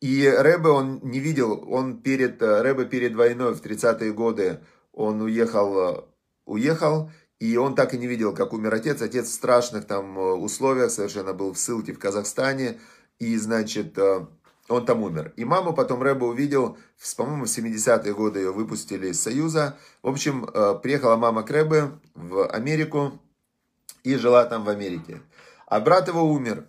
и 0.00 0.28
Рэбе 0.28 0.68
он 0.68 1.00
не 1.02 1.18
видел, 1.18 1.64
он 1.68 2.00
перед, 2.00 2.40
э, 2.40 2.62
Рэбе 2.62 2.84
перед 2.84 3.16
войной 3.16 3.54
в 3.54 3.60
30-е 3.60 4.12
годы, 4.12 4.60
он 4.92 5.20
уехал, 5.20 5.78
э, 5.78 6.02
уехал, 6.46 7.10
и 7.40 7.56
он 7.56 7.74
так 7.74 7.94
и 7.94 7.98
не 7.98 8.06
видел, 8.06 8.32
как 8.32 8.52
умер 8.52 8.74
отец. 8.74 9.02
Отец 9.02 9.26
в 9.26 9.32
страшных 9.32 9.86
там 9.86 10.16
э, 10.18 10.32
условиях 10.34 10.92
совершенно 10.92 11.32
был 11.32 11.52
в 11.52 11.58
ссылке 11.58 11.92
в 11.92 11.98
Казахстане, 11.98 12.78
и, 13.18 13.36
значит, 13.36 13.98
он 14.68 14.86
там 14.86 15.02
умер. 15.02 15.32
И 15.36 15.44
маму 15.44 15.74
потом 15.74 16.02
Рэбе 16.02 16.26
увидел, 16.26 16.78
по-моему, 17.16 17.46
в 17.46 17.48
70-е 17.48 18.14
годы 18.14 18.38
ее 18.38 18.52
выпустили 18.52 19.08
из 19.08 19.20
Союза. 19.20 19.76
В 20.02 20.08
общем, 20.08 20.46
приехала 20.82 21.16
мама 21.16 21.42
к 21.42 21.50
Рэбе 21.50 21.90
в 22.14 22.46
Америку 22.46 23.20
и 24.04 24.14
жила 24.14 24.44
там 24.44 24.64
в 24.64 24.68
Америке. 24.68 25.20
А 25.66 25.80
брат 25.80 26.06
его 26.06 26.22
умер. 26.22 26.68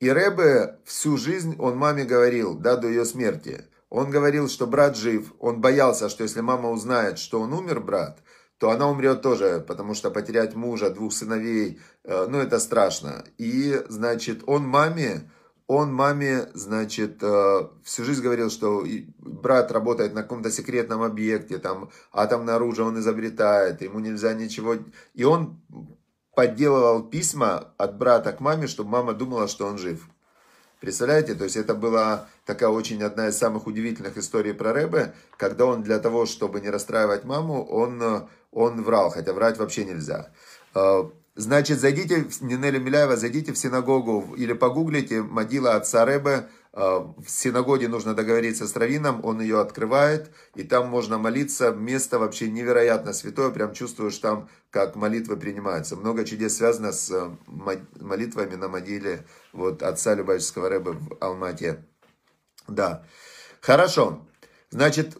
И 0.00 0.08
Рэбе 0.08 0.78
всю 0.84 1.18
жизнь, 1.18 1.56
он 1.58 1.76
маме 1.76 2.04
говорил, 2.04 2.54
да, 2.54 2.76
до 2.76 2.88
ее 2.88 3.04
смерти. 3.04 3.66
Он 3.90 4.10
говорил, 4.10 4.48
что 4.48 4.66
брат 4.66 4.96
жив. 4.96 5.34
Он 5.38 5.60
боялся, 5.60 6.08
что 6.08 6.22
если 6.22 6.40
мама 6.40 6.70
узнает, 6.70 7.18
что 7.18 7.40
он 7.40 7.52
умер, 7.52 7.80
брат, 7.80 8.20
то 8.58 8.70
она 8.70 8.88
умрет 8.88 9.20
тоже, 9.20 9.62
потому 9.66 9.94
что 9.94 10.10
потерять 10.10 10.54
мужа, 10.54 10.90
двух 10.90 11.12
сыновей, 11.12 11.80
э, 12.04 12.26
ну, 12.28 12.38
это 12.38 12.60
страшно. 12.60 13.24
И, 13.36 13.82
значит, 13.88 14.42
он 14.46 14.66
маме, 14.66 15.30
он 15.66 15.92
маме, 15.92 16.48
значит, 16.54 17.22
э, 17.22 17.68
всю 17.84 18.04
жизнь 18.04 18.22
говорил, 18.22 18.48
что 18.48 18.84
брат 19.18 19.70
работает 19.70 20.14
на 20.14 20.22
каком-то 20.22 20.50
секретном 20.50 21.02
объекте, 21.02 21.58
там 21.58 21.90
атомное 22.12 22.56
оружие 22.56 22.86
он 22.86 22.98
изобретает, 22.98 23.82
ему 23.82 23.98
нельзя 23.98 24.32
ничего... 24.32 24.76
И 25.14 25.24
он 25.24 25.60
подделывал 26.40 27.02
письма 27.02 27.68
от 27.76 27.98
брата 27.98 28.32
к 28.32 28.40
маме, 28.40 28.66
чтобы 28.66 28.88
мама 28.88 29.12
думала, 29.12 29.46
что 29.46 29.66
он 29.66 29.76
жив. 29.76 30.08
Представляете? 30.80 31.34
То 31.34 31.44
есть 31.44 31.56
это 31.56 31.74
была 31.74 32.28
такая 32.46 32.70
очень 32.70 33.02
одна 33.02 33.28
из 33.28 33.36
самых 33.36 33.66
удивительных 33.66 34.16
историй 34.16 34.54
про 34.54 34.72
Рэбе, 34.72 35.12
когда 35.36 35.66
он 35.66 35.82
для 35.82 35.98
того, 35.98 36.24
чтобы 36.24 36.62
не 36.62 36.70
расстраивать 36.70 37.24
маму, 37.24 37.62
он, 37.62 38.26
он 38.52 38.82
врал, 38.82 39.10
хотя 39.10 39.34
врать 39.34 39.58
вообще 39.58 39.84
нельзя. 39.84 40.30
Э, 40.74 41.10
Значит, 41.36 41.78
зайдите, 41.78 42.26
Нинеля 42.40 42.78
Миляева, 42.78 43.16
зайдите 43.16 43.52
в 43.52 43.58
синагогу 43.58 44.34
или 44.36 44.52
погуглите 44.54 45.22
могила 45.22 45.74
отца 45.74 46.04
Рэбе. 46.04 46.48
А, 46.72 47.00
в 47.00 47.28
синагоге 47.28 47.88
нужно 47.88 48.14
договориться 48.14 48.66
с 48.66 48.76
Равином, 48.76 49.24
он 49.24 49.40
ее 49.40 49.60
открывает, 49.60 50.30
и 50.54 50.62
там 50.62 50.88
можно 50.88 51.18
молиться. 51.18 51.72
Место 51.72 52.18
вообще 52.18 52.48
невероятно 52.48 53.12
святое, 53.12 53.50
прям 53.50 53.72
чувствуешь 53.72 54.18
там, 54.18 54.48
как 54.70 54.94
молитвы 54.94 55.36
принимаются. 55.36 55.96
Много 55.96 56.24
чудес 56.24 56.56
связано 56.56 56.92
с 56.92 57.10
э, 57.10 57.30
молитвами 57.46 58.54
на 58.54 58.68
могиле 58.68 59.26
вот, 59.52 59.82
отца 59.82 60.14
Любавического 60.14 60.68
Рэбе 60.68 60.92
в 60.92 61.16
Алмате. 61.20 61.84
Да, 62.68 63.04
хорошо. 63.60 64.26
Значит, 64.70 65.16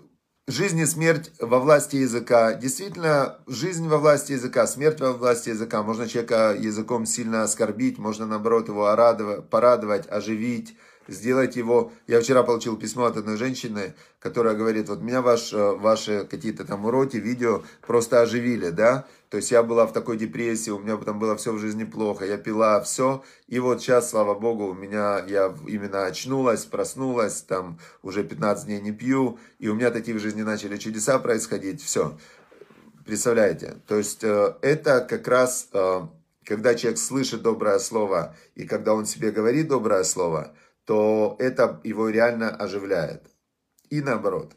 Жизнь 0.47 0.81
и 0.81 0.87
смерть 0.87 1.31
во 1.39 1.61
власти 1.61 1.95
языка. 1.95 2.55
Действительно, 2.55 3.39
жизнь 3.47 3.87
во 3.87 3.99
власти 3.99 4.33
языка, 4.33 4.67
смерть 4.67 5.01
во 5.01 5.13
власти 5.13 5.51
языка. 5.51 5.85
Можно 5.85 6.09
человека 6.09 6.57
языком 6.59 7.07
сильно 7.07 7.45
оскорбить, 7.45 7.99
можно, 7.99 8.27
наоборот, 8.27 8.67
его 8.67 8.85
порадовать, 9.49 10.11
оживить 10.11 10.77
сделать 11.09 11.57
его... 11.57 11.93
Я 12.07 12.21
вчера 12.21 12.43
получил 12.43 12.77
письмо 12.77 13.05
от 13.05 13.17
одной 13.17 13.37
женщины, 13.37 13.95
которая 14.19 14.55
говорит, 14.55 14.89
вот 14.89 15.01
меня 15.01 15.23
ваш, 15.23 15.53
э, 15.53 15.73
ваши 15.73 16.27
какие-то 16.31 16.65
там 16.65 16.85
уроки, 16.85 17.17
видео 17.17 17.63
просто 17.81 18.21
оживили, 18.21 18.71
да? 18.71 19.07
То 19.31 19.37
есть 19.37 19.51
я 19.53 19.63
была 19.63 19.87
в 19.87 19.93
такой 19.93 20.17
депрессии, 20.17 20.71
у 20.71 20.79
меня 20.79 20.97
там 20.97 21.19
было 21.19 21.37
все 21.37 21.53
в 21.53 21.59
жизни 21.59 21.85
плохо, 21.85 22.25
я 22.25 22.37
пила 22.37 22.81
все, 22.81 23.23
и 23.47 23.61
вот 23.61 23.81
сейчас, 23.81 24.11
слава 24.11 24.35
богу, 24.35 24.67
у 24.67 24.75
меня, 24.75 25.25
я 25.29 25.55
именно 25.69 26.07
очнулась, 26.07 26.65
проснулась, 26.65 27.43
там 27.43 27.79
уже 28.03 28.25
15 28.25 28.67
дней 28.67 28.81
не 28.81 28.91
пью, 28.93 29.39
и 29.61 29.69
у 29.69 29.75
меня 29.75 29.91
такие 29.91 30.17
в 30.17 30.21
жизни 30.21 30.43
начали 30.43 30.77
чудеса 30.79 31.19
происходить, 31.21 31.81
все. 31.81 32.19
Представляете? 33.07 33.77
То 33.87 33.97
есть 33.97 34.25
э, 34.25 34.55
это 34.63 35.01
как 35.01 35.27
раз, 35.29 35.69
э, 35.73 36.01
когда 36.45 36.75
человек 36.75 36.99
слышит 36.99 37.43
доброе 37.43 37.79
слово, 37.79 38.35
и 38.57 38.67
когда 38.67 38.95
он 38.95 39.07
себе 39.07 39.31
говорит 39.31 39.69
доброе 39.69 40.03
слово, 40.03 40.53
то 40.91 41.37
это 41.39 41.81
его 41.85 42.09
реально 42.09 42.51
оживляет. 42.51 43.23
И 43.91 44.01
наоборот. 44.01 44.55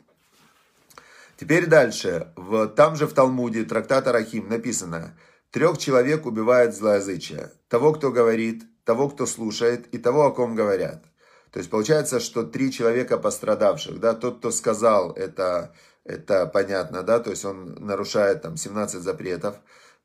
Теперь 1.37 1.67
дальше. 1.67 2.33
В, 2.35 2.69
там 2.69 2.95
же 2.95 3.05
в 3.05 3.13
Талмуде, 3.13 3.65
трактат 3.65 4.07
Арахим, 4.07 4.49
написано, 4.49 5.15
трех 5.51 5.77
человек 5.77 6.25
убивает 6.25 6.75
злоязычие. 6.75 7.51
Того, 7.67 7.93
кто 7.93 8.11
говорит, 8.11 8.63
того, 8.83 9.09
кто 9.09 9.27
слушает, 9.27 9.85
и 9.93 9.99
того, 9.99 10.25
о 10.25 10.31
ком 10.31 10.55
говорят. 10.55 11.03
То 11.51 11.59
есть 11.59 11.69
получается, 11.69 12.19
что 12.19 12.41
три 12.41 12.71
человека 12.71 13.19
пострадавших, 13.19 13.99
да, 13.99 14.15
тот, 14.15 14.39
кто 14.39 14.49
сказал, 14.49 15.11
это, 15.11 15.75
это 16.03 16.47
понятно, 16.47 17.03
да, 17.03 17.19
то 17.19 17.29
есть 17.29 17.45
он 17.45 17.75
нарушает 17.75 18.41
там 18.41 18.57
17 18.57 19.03
запретов 19.03 19.57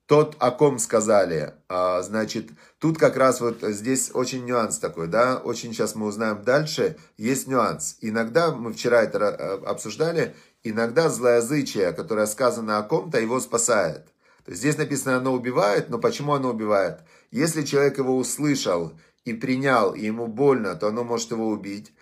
тот, 0.09 0.37
о 0.38 0.51
ком 0.51 0.79
сказали. 0.79 1.53
А, 1.68 2.01
значит, 2.03 2.49
тут 2.79 2.99
как 2.99 3.16
раз 3.16 3.42
вот 3.42 3.59
здесь 3.61 4.11
очень 4.14 4.47
нюанс 4.47 4.79
такой, 4.79 5.07
да, 5.07 5.37
очень 5.37 5.75
сейчас 5.75 5.94
мы 5.94 6.07
узнаем 6.07 6.42
дальше, 6.42 6.97
есть 7.18 7.47
нюанс. 7.47 7.99
Иногда, 8.01 8.51
мы 8.51 8.73
вчера 8.73 9.03
это 9.03 9.18
э, 9.18 9.66
обсуждали, 9.66 10.35
иногда 10.64 11.11
злоязычие, 11.11 11.92
которое 11.92 12.27
сказано 12.27 12.79
о 12.79 12.85
ком-то, 12.85 13.21
его 13.21 13.38
спасает. 13.38 14.07
То 14.47 14.53
есть 14.53 14.62
здесь 14.62 14.79
написано, 14.79 15.18
оно 15.18 15.35
убивает, 15.35 15.90
но 15.90 15.99
почему 15.99 16.33
оно 16.33 16.51
убивает? 16.51 17.01
Если 17.31 17.62
человек 17.62 17.99
его 17.99 18.16
услышал 18.16 18.94
и 19.27 19.35
принял, 19.35 19.92
и 19.92 20.07
ему 20.07 20.27
больно, 20.27 20.75
то 20.75 20.88
оно 20.88 21.05
может 21.05 21.33
его 21.33 21.49
убить. 21.49 21.92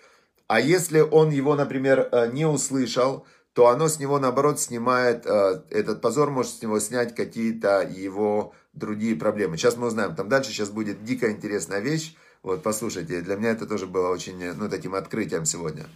А 0.47 0.61
если 0.61 1.01
он 1.01 1.31
его, 1.31 1.57
например, 1.57 2.09
э, 2.13 2.31
не 2.31 2.47
услышал, 2.47 3.27
то 3.57 3.69
оно 3.69 3.89
с 3.89 3.99
него, 3.99 4.19
наоборот, 4.19 4.61
снимает, 4.61 5.25
э, 5.25 5.63
этот 5.71 6.03
позор 6.03 6.31
может 6.31 6.53
с 6.53 6.61
него 6.61 6.79
снять 6.79 7.15
какие-то 7.15 7.81
его 7.81 8.53
другие 8.75 9.17
проблемы. 9.17 9.57
Сейчас 9.57 9.79
мы 9.79 9.87
узнаем, 9.87 10.15
там 10.15 10.29
дальше 10.29 10.51
сейчас 10.51 10.69
будет 10.69 11.03
дико 11.05 11.31
интересная 11.33 11.81
вещь. 11.81 12.15
Вот, 12.43 12.63
послушайте, 12.63 13.23
для 13.23 13.35
меня 13.37 13.53
это 13.53 13.67
тоже 13.67 13.87
было 13.87 14.11
очень, 14.11 14.53
ну, 14.53 14.69
таким 14.69 14.95
открытием 14.95 15.47
сегодня. 15.47 15.87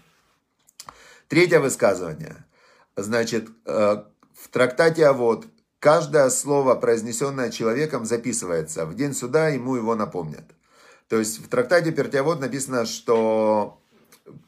Третье 1.28 1.60
высказывание. 1.60 2.46
Значит, 2.96 3.50
э, 3.66 4.04
в 4.32 4.48
трактате 4.50 5.04
«А 5.04 5.12
вот» 5.12 5.44
каждое 5.80 6.30
слово, 6.30 6.76
произнесенное 6.76 7.50
человеком, 7.50 8.06
записывается. 8.06 8.86
В 8.86 8.94
день 8.94 9.12
суда 9.12 9.50
ему 9.50 9.76
его 9.76 9.94
напомнят. 9.94 10.44
То 11.08 11.18
есть 11.18 11.44
в 11.44 11.48
трактате 11.48 11.92
Пертиавод 11.92 12.40
написано, 12.40 12.86
что 12.86 13.82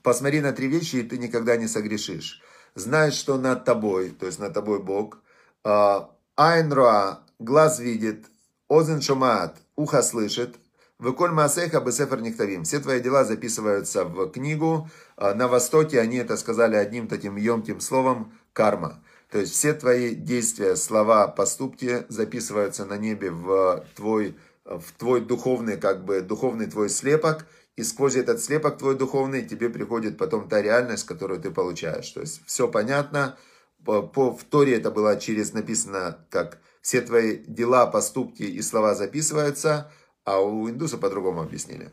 посмотри 0.02 0.40
на 0.40 0.52
три 0.52 0.66
вещи, 0.66 0.96
и 0.96 1.02
ты 1.02 1.18
никогда 1.18 1.58
не 1.58 1.68
согрешишь 1.68 2.42
знает, 2.74 3.14
что 3.14 3.38
над 3.38 3.64
тобой, 3.64 4.10
то 4.10 4.26
есть 4.26 4.38
над 4.38 4.54
тобой 4.54 4.82
Бог. 4.82 5.18
А, 5.64 6.10
Айн 6.36 6.72
Руа, 6.72 7.20
глаз 7.38 7.78
видит, 7.78 8.26
Озен 8.68 9.00
Шумаат, 9.00 9.56
ухо 9.76 10.02
слышит, 10.02 10.56
Выколь 11.02 11.32
Маасеха 11.32 11.80
Бесефер 11.80 12.20
Нихтавим. 12.20 12.62
Все 12.62 12.78
твои 12.78 13.00
дела 13.00 13.24
записываются 13.24 14.04
в 14.04 14.30
книгу. 14.30 14.88
А, 15.16 15.34
на 15.34 15.48
Востоке 15.48 15.98
они 15.98 16.18
это 16.18 16.36
сказали 16.36 16.76
одним 16.76 17.08
таким 17.08 17.34
емким 17.34 17.80
словом 17.80 18.32
карма. 18.52 19.02
То 19.28 19.38
есть 19.38 19.52
все 19.52 19.72
твои 19.72 20.14
действия, 20.14 20.76
слова, 20.76 21.26
поступки 21.26 22.06
записываются 22.08 22.84
на 22.84 22.98
небе 22.98 23.32
в 23.32 23.84
твой, 23.96 24.36
в 24.64 24.92
твой 24.96 25.22
духовный, 25.22 25.76
как 25.76 26.04
бы, 26.04 26.20
духовный 26.20 26.66
твой 26.66 26.88
слепок 26.88 27.46
и 27.76 27.82
сквозь 27.82 28.16
этот 28.16 28.42
слепок 28.42 28.78
твой 28.78 28.96
духовный 28.96 29.42
тебе 29.42 29.70
приходит 29.70 30.18
потом 30.18 30.48
та 30.48 30.60
реальность, 30.60 31.06
которую 31.06 31.40
ты 31.40 31.50
получаешь. 31.50 32.08
То 32.10 32.20
есть 32.20 32.42
все 32.46 32.68
понятно. 32.68 33.36
По, 33.84 34.02
по 34.02 34.36
в 34.36 34.44
Торе 34.44 34.76
это 34.76 34.90
было 34.90 35.18
через 35.18 35.52
написано, 35.52 36.18
как 36.30 36.58
все 36.82 37.00
твои 37.00 37.36
дела, 37.36 37.86
поступки 37.86 38.42
и 38.42 38.60
слова 38.62 38.94
записываются, 38.94 39.90
а 40.24 40.40
у 40.40 40.68
индуса 40.68 40.98
по-другому 40.98 41.42
объяснили. 41.42 41.90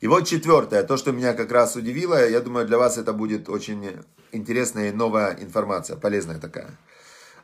И 0.00 0.06
вот 0.06 0.26
четвертое, 0.26 0.82
то, 0.82 0.96
что 0.96 1.12
меня 1.12 1.32
как 1.32 1.52
раз 1.52 1.76
удивило, 1.76 2.28
я 2.28 2.40
думаю, 2.40 2.66
для 2.66 2.78
вас 2.78 2.98
это 2.98 3.12
будет 3.12 3.48
очень 3.48 4.02
интересная 4.32 4.88
и 4.88 4.92
новая 4.92 5.36
информация, 5.40 5.96
полезная 5.96 6.38
такая. 6.38 6.70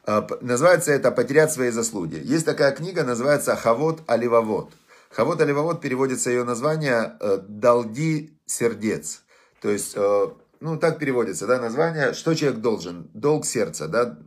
А, 0.05 0.27
называется 0.41 0.93
это 0.93 1.11
«Потерять 1.13 1.53
свои 1.53 1.71
заслуги». 1.71 2.21
Есть 2.25 2.47
такая 2.47 2.73
книга, 2.73 3.05
называется 3.05 3.55
«Хавот 3.55 4.03
Аливавот». 4.07 4.73
Хавот 5.11 5.41
Аливавод 5.41 5.81
переводится 5.81 6.31
ее 6.31 6.45
название 6.45 7.17
э, 7.21 7.39
«Долги 7.49 8.39
сердец». 8.47 9.23
То 9.61 9.71
есть, 9.71 9.95
э, 9.97 10.27
ну, 10.61 10.77
так 10.79 10.99
переводится, 10.99 11.47
да, 11.47 11.61
название, 11.61 12.13
что 12.13 12.35
человек 12.35 12.61
должен, 12.61 13.11
долг 13.15 13.47
сердца, 13.47 13.89
да, 13.89 14.19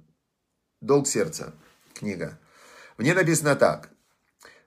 долг 0.81 1.07
сердца, 1.07 1.53
книга. 1.93 2.39
В 2.97 3.03
ней 3.03 3.13
написано 3.13 3.55
так. 3.55 3.89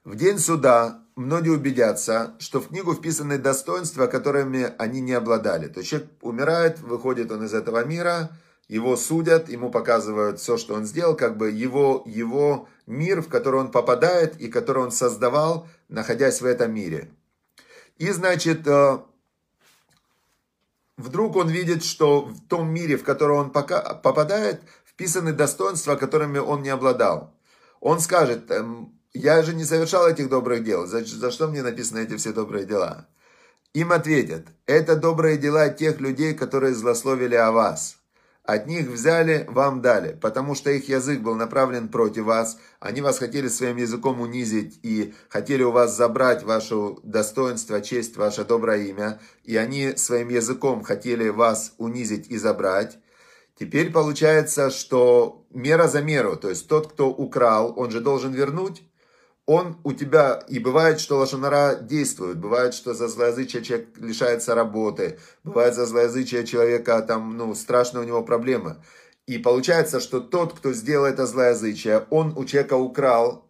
В 0.03 0.15
день 0.15 0.39
суда 0.39 1.01
многие 1.15 1.49
убедятся, 1.49 2.35
что 2.39 2.61
в 2.61 2.69
книгу 2.69 2.93
вписаны 2.93 3.37
достоинства, 3.37 4.07
которыми 4.07 4.73
они 4.77 5.01
не 5.01 5.13
обладали. 5.13 5.67
То 5.67 5.79
есть 5.79 5.89
человек 5.89 6.09
умирает, 6.21 6.79
выходит 6.79 7.31
он 7.31 7.45
из 7.45 7.53
этого 7.53 7.83
мира, 7.85 8.31
его 8.67 8.95
судят, 8.95 9.49
ему 9.49 9.69
показывают 9.69 10.39
все, 10.39 10.57
что 10.57 10.73
он 10.73 10.85
сделал, 10.85 11.15
как 11.15 11.37
бы 11.37 11.51
его, 11.51 12.03
его 12.05 12.67
мир, 12.87 13.21
в 13.21 13.29
который 13.29 13.59
он 13.59 13.71
попадает 13.71 14.39
и 14.39 14.47
который 14.47 14.83
он 14.83 14.91
создавал, 14.91 15.67
находясь 15.89 16.41
в 16.41 16.45
этом 16.45 16.73
мире. 16.73 17.09
И, 17.97 18.11
значит, 18.11 18.67
э, 18.67 18.99
вдруг 20.97 21.35
он 21.35 21.49
видит, 21.49 21.83
что 21.83 22.21
в 22.25 22.47
том 22.47 22.69
мире, 22.69 22.97
в 22.97 23.03
который 23.03 23.37
он 23.37 23.51
попадает, 23.51 24.61
вписаны 24.85 25.33
достоинства, 25.33 25.95
которыми 25.95 26.39
он 26.39 26.61
не 26.61 26.69
обладал. 26.69 27.33
Он 27.79 27.99
скажет, 27.99 28.49
«Эм, 28.51 28.99
я 29.13 29.41
же 29.43 29.53
не 29.53 29.63
совершал 29.63 30.07
этих 30.07 30.29
добрых 30.29 30.63
дел, 30.63 30.85
за, 30.87 31.05
за 31.05 31.31
что 31.31 31.47
мне 31.47 31.63
написаны 31.63 31.99
эти 31.99 32.17
все 32.17 32.33
добрые 32.33 32.65
дела? 32.65 33.07
Им 33.73 33.91
ответят, 33.91 34.47
это 34.65 34.95
добрые 34.95 35.37
дела 35.37 35.69
тех 35.69 35.99
людей, 35.99 36.33
которые 36.33 36.73
злословили 36.73 37.35
о 37.35 37.51
вас. 37.51 37.97
От 38.47 38.67
них 38.67 38.87
взяли, 38.87 39.45
вам 39.49 39.81
дали, 39.81 40.17
потому 40.21 40.55
что 40.55 40.69
их 40.69 40.87
язык 40.87 41.21
был 41.21 41.35
направлен 41.35 41.89
против 41.89 42.25
вас, 42.25 42.57
они 42.79 43.01
вас 43.01 43.17
хотели 43.17 43.47
своим 43.47 43.77
языком 43.77 44.21
унизить 44.21 44.79
и 44.83 45.13
хотели 45.29 45.63
у 45.63 45.71
вас 45.71 45.95
забрать 45.95 46.43
ваше 46.43 46.95
достоинство, 47.03 47.81
честь, 47.81 48.17
ваше 48.17 48.45
доброе 48.45 48.83
имя, 48.83 49.19
и 49.43 49.57
они 49.57 49.95
своим 49.95 50.29
языком 50.29 50.83
хотели 50.83 51.29
вас 51.29 51.73
унизить 51.77 52.27
и 52.29 52.37
забрать. 52.37 52.99
Теперь 53.57 53.91
получается, 53.91 54.69
что 54.69 55.45
мера 55.49 55.87
за 55.87 56.01
меру, 56.01 56.35
то 56.35 56.49
есть 56.49 56.67
тот, 56.67 56.91
кто 56.91 57.09
украл, 57.09 57.73
он 57.77 57.89
же 57.89 58.01
должен 58.01 58.33
вернуть, 58.33 58.83
он 59.45 59.77
у 59.83 59.93
тебя, 59.93 60.43
и 60.47 60.57
бывает, 60.57 60.99
что 60.99 61.17
лошонара 61.17 61.75
действует, 61.75 62.37
бывает, 62.37 62.73
что 62.73 62.93
за 62.93 63.07
злоязычие 63.07 63.63
человек 63.63 63.89
лишается 63.97 64.55
работы, 64.55 65.19
бывает 65.43 65.75
за 65.75 65.85
злоязычие 65.85 66.45
человека, 66.45 67.01
там, 67.03 67.37
ну, 67.37 67.53
страшная 67.53 68.01
у 68.01 68.05
него 68.05 68.23
проблема. 68.23 68.83
И 69.27 69.37
получается, 69.37 69.99
что 69.99 70.19
тот, 70.19 70.53
кто 70.53 70.73
сделал 70.73 71.05
это 71.05 71.27
злоязычие, 71.27 72.07
он 72.09 72.33
у 72.35 72.45
человека 72.45 72.73
украл 72.75 73.47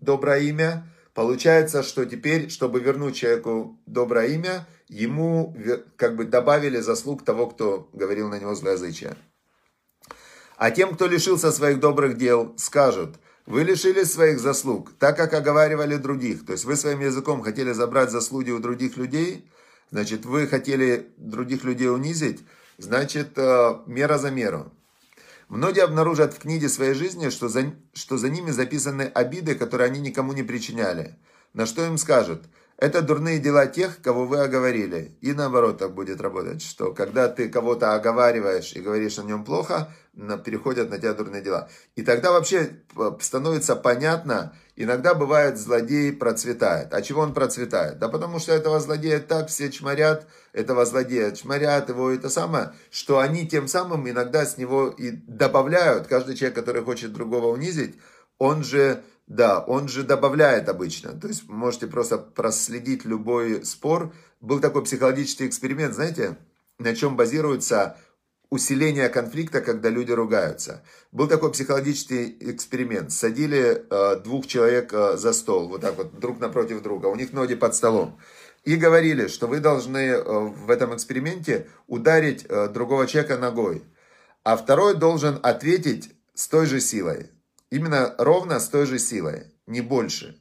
доброе 0.00 0.40
имя, 0.40 0.86
получается, 1.14 1.82
что 1.82 2.04
теперь, 2.04 2.50
чтобы 2.50 2.80
вернуть 2.80 3.16
человеку 3.16 3.78
доброе 3.86 4.28
имя, 4.28 4.66
ему 4.88 5.56
как 5.96 6.16
бы 6.16 6.24
добавили 6.24 6.78
заслуг 6.80 7.24
того, 7.24 7.46
кто 7.46 7.88
говорил 7.94 8.28
на 8.28 8.38
него 8.38 8.54
злоязычие. 8.54 9.16
А 10.58 10.70
тем, 10.70 10.94
кто 10.94 11.06
лишился 11.06 11.52
своих 11.52 11.80
добрых 11.80 12.18
дел, 12.18 12.52
скажут– 12.58 13.16
вы 13.48 13.64
лишились 13.64 14.12
своих 14.12 14.40
заслуг, 14.40 14.92
так 14.98 15.16
как 15.16 15.32
оговаривали 15.32 15.96
других. 15.96 16.44
То 16.44 16.52
есть 16.52 16.66
вы 16.66 16.76
своим 16.76 17.00
языком 17.00 17.40
хотели 17.40 17.72
забрать 17.72 18.10
заслуги 18.10 18.50
у 18.50 18.58
других 18.58 18.98
людей, 18.98 19.50
значит, 19.90 20.26
вы 20.26 20.46
хотели 20.46 21.08
других 21.16 21.64
людей 21.64 21.90
унизить, 21.90 22.44
значит, 22.76 23.38
э, 23.38 23.78
мера 23.86 24.18
за 24.18 24.30
меру. 24.30 24.70
Многие 25.48 25.82
обнаружат 25.82 26.34
в 26.34 26.40
книге 26.40 26.68
своей 26.68 26.92
жизни, 26.92 27.30
что 27.30 27.48
за, 27.48 27.72
что 27.94 28.18
за 28.18 28.28
ними 28.28 28.50
записаны 28.50 29.04
обиды, 29.04 29.54
которые 29.54 29.86
они 29.86 30.00
никому 30.00 30.34
не 30.34 30.42
причиняли. 30.42 31.16
На 31.54 31.64
что 31.64 31.86
им 31.86 31.96
скажут– 31.96 32.42
это 32.78 33.02
дурные 33.02 33.40
дела 33.40 33.66
тех, 33.66 34.00
кого 34.00 34.24
вы 34.24 34.38
оговорили. 34.38 35.18
И 35.20 35.32
наоборот 35.32 35.78
так 35.78 35.94
будет 35.94 36.20
работать, 36.20 36.62
что 36.62 36.94
когда 36.94 37.28
ты 37.28 37.48
кого-то 37.48 37.94
оговариваешь 37.94 38.72
и 38.72 38.80
говоришь 38.80 39.18
о 39.18 39.24
нем 39.24 39.44
плохо, 39.44 39.92
переходят 40.44 40.88
на 40.88 40.98
тебя 40.98 41.12
дурные 41.12 41.42
дела. 41.42 41.68
И 41.96 42.02
тогда 42.02 42.30
вообще 42.30 42.70
становится 43.20 43.74
понятно, 43.74 44.54
иногда 44.76 45.14
бывает 45.14 45.58
злодей 45.58 46.12
процветает. 46.12 46.94
А 46.94 47.02
чего 47.02 47.22
он 47.22 47.34
процветает? 47.34 47.98
Да 47.98 48.08
потому 48.08 48.38
что 48.38 48.52
этого 48.52 48.78
злодея 48.78 49.18
так 49.18 49.48
все 49.48 49.72
чморят, 49.72 50.28
этого 50.52 50.86
злодея 50.86 51.32
чморят 51.32 51.88
его, 51.88 52.10
это 52.12 52.30
самое, 52.30 52.74
что 52.92 53.18
они 53.18 53.48
тем 53.48 53.66
самым 53.66 54.08
иногда 54.08 54.46
с 54.46 54.56
него 54.56 54.86
и 54.86 55.10
добавляют, 55.10 56.06
каждый 56.06 56.36
человек, 56.36 56.54
который 56.54 56.82
хочет 56.84 57.12
другого 57.12 57.48
унизить, 57.48 57.96
он 58.38 58.62
же 58.62 59.02
да, 59.28 59.60
он 59.60 59.88
же 59.88 60.04
добавляет 60.04 60.68
обычно. 60.70 61.12
То 61.12 61.28
есть 61.28 61.48
можете 61.48 61.86
просто 61.86 62.16
проследить 62.16 63.04
любой 63.04 63.64
спор. 63.64 64.14
Был 64.40 64.58
такой 64.58 64.82
психологический 64.84 65.46
эксперимент, 65.46 65.94
знаете, 65.94 66.38
на 66.78 66.96
чем 66.96 67.14
базируется 67.14 67.98
усиление 68.48 69.10
конфликта, 69.10 69.60
когда 69.60 69.90
люди 69.90 70.12
ругаются. 70.12 70.82
Был 71.12 71.28
такой 71.28 71.52
психологический 71.52 72.38
эксперимент. 72.40 73.12
Садили 73.12 73.84
э, 73.90 74.16
двух 74.20 74.46
человек 74.46 74.94
э, 74.94 75.18
за 75.18 75.34
стол, 75.34 75.68
вот 75.68 75.82
так 75.82 75.96
вот, 75.98 76.18
друг 76.18 76.40
напротив 76.40 76.82
друга. 76.82 77.08
У 77.08 77.14
них 77.14 77.34
ноги 77.34 77.54
под 77.54 77.74
столом. 77.74 78.18
И 78.64 78.76
говорили, 78.76 79.26
что 79.26 79.46
вы 79.46 79.60
должны 79.60 79.98
э, 79.98 80.22
в 80.22 80.70
этом 80.70 80.94
эксперименте 80.94 81.66
ударить 81.86 82.46
э, 82.48 82.68
другого 82.68 83.06
человека 83.06 83.36
ногой. 83.36 83.84
А 84.42 84.56
второй 84.56 84.94
должен 84.94 85.38
ответить 85.42 86.14
с 86.32 86.48
той 86.48 86.64
же 86.64 86.80
силой. 86.80 87.28
Именно 87.70 88.14
ровно 88.18 88.60
с 88.60 88.68
той 88.68 88.86
же 88.86 88.98
силой, 88.98 89.52
не 89.66 89.80
больше, 89.80 90.40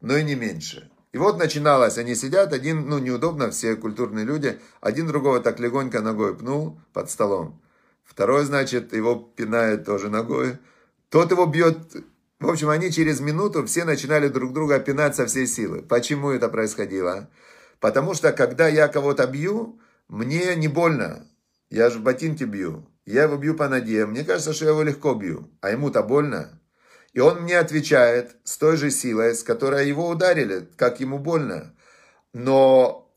но 0.00 0.16
и 0.16 0.22
не 0.22 0.34
меньше. 0.34 0.90
И 1.12 1.18
вот 1.18 1.38
начиналось, 1.38 1.98
они 1.98 2.14
сидят, 2.14 2.52
один, 2.52 2.88
ну 2.88 2.98
неудобно, 2.98 3.50
все 3.50 3.76
культурные 3.76 4.24
люди, 4.24 4.58
один 4.80 5.06
другого 5.06 5.40
так 5.40 5.60
легонько 5.60 6.00
ногой 6.00 6.36
пнул 6.36 6.80
под 6.92 7.10
столом. 7.10 7.62
Второй, 8.04 8.44
значит, 8.44 8.92
его 8.92 9.16
пинает 9.16 9.84
тоже 9.84 10.08
ногой. 10.08 10.58
Тот 11.08 11.30
его 11.30 11.46
бьет. 11.46 11.78
В 12.40 12.48
общем, 12.48 12.68
они 12.68 12.90
через 12.90 13.20
минуту 13.20 13.64
все 13.66 13.84
начинали 13.84 14.28
друг 14.28 14.52
друга 14.52 14.78
пинать 14.78 15.14
со 15.14 15.26
всей 15.26 15.46
силы. 15.46 15.82
Почему 15.82 16.30
это 16.30 16.48
происходило? 16.48 17.28
Потому 17.80 18.14
что, 18.14 18.32
когда 18.32 18.68
я 18.68 18.88
кого-то 18.88 19.26
бью, 19.26 19.80
мне 20.08 20.54
не 20.56 20.68
больно. 20.68 21.26
Я 21.70 21.90
же 21.90 21.98
в 21.98 22.02
ботинке 22.02 22.44
бью. 22.44 22.86
Я 23.04 23.24
его 23.24 23.36
бью 23.36 23.54
по 23.56 23.68
ноге, 23.68 24.06
мне 24.06 24.24
кажется, 24.24 24.52
что 24.52 24.64
я 24.64 24.70
его 24.70 24.82
легко 24.82 25.14
бью, 25.14 25.50
а 25.60 25.70
ему-то 25.70 26.02
больно. 26.02 26.60
И 27.12 27.20
он 27.20 27.42
мне 27.42 27.58
отвечает 27.58 28.36
с 28.44 28.56
той 28.56 28.76
же 28.76 28.90
силой, 28.90 29.34
с 29.34 29.42
которой 29.42 29.88
его 29.88 30.08
ударили, 30.08 30.68
как 30.76 31.00
ему 31.00 31.18
больно. 31.18 31.74
Но 32.32 33.12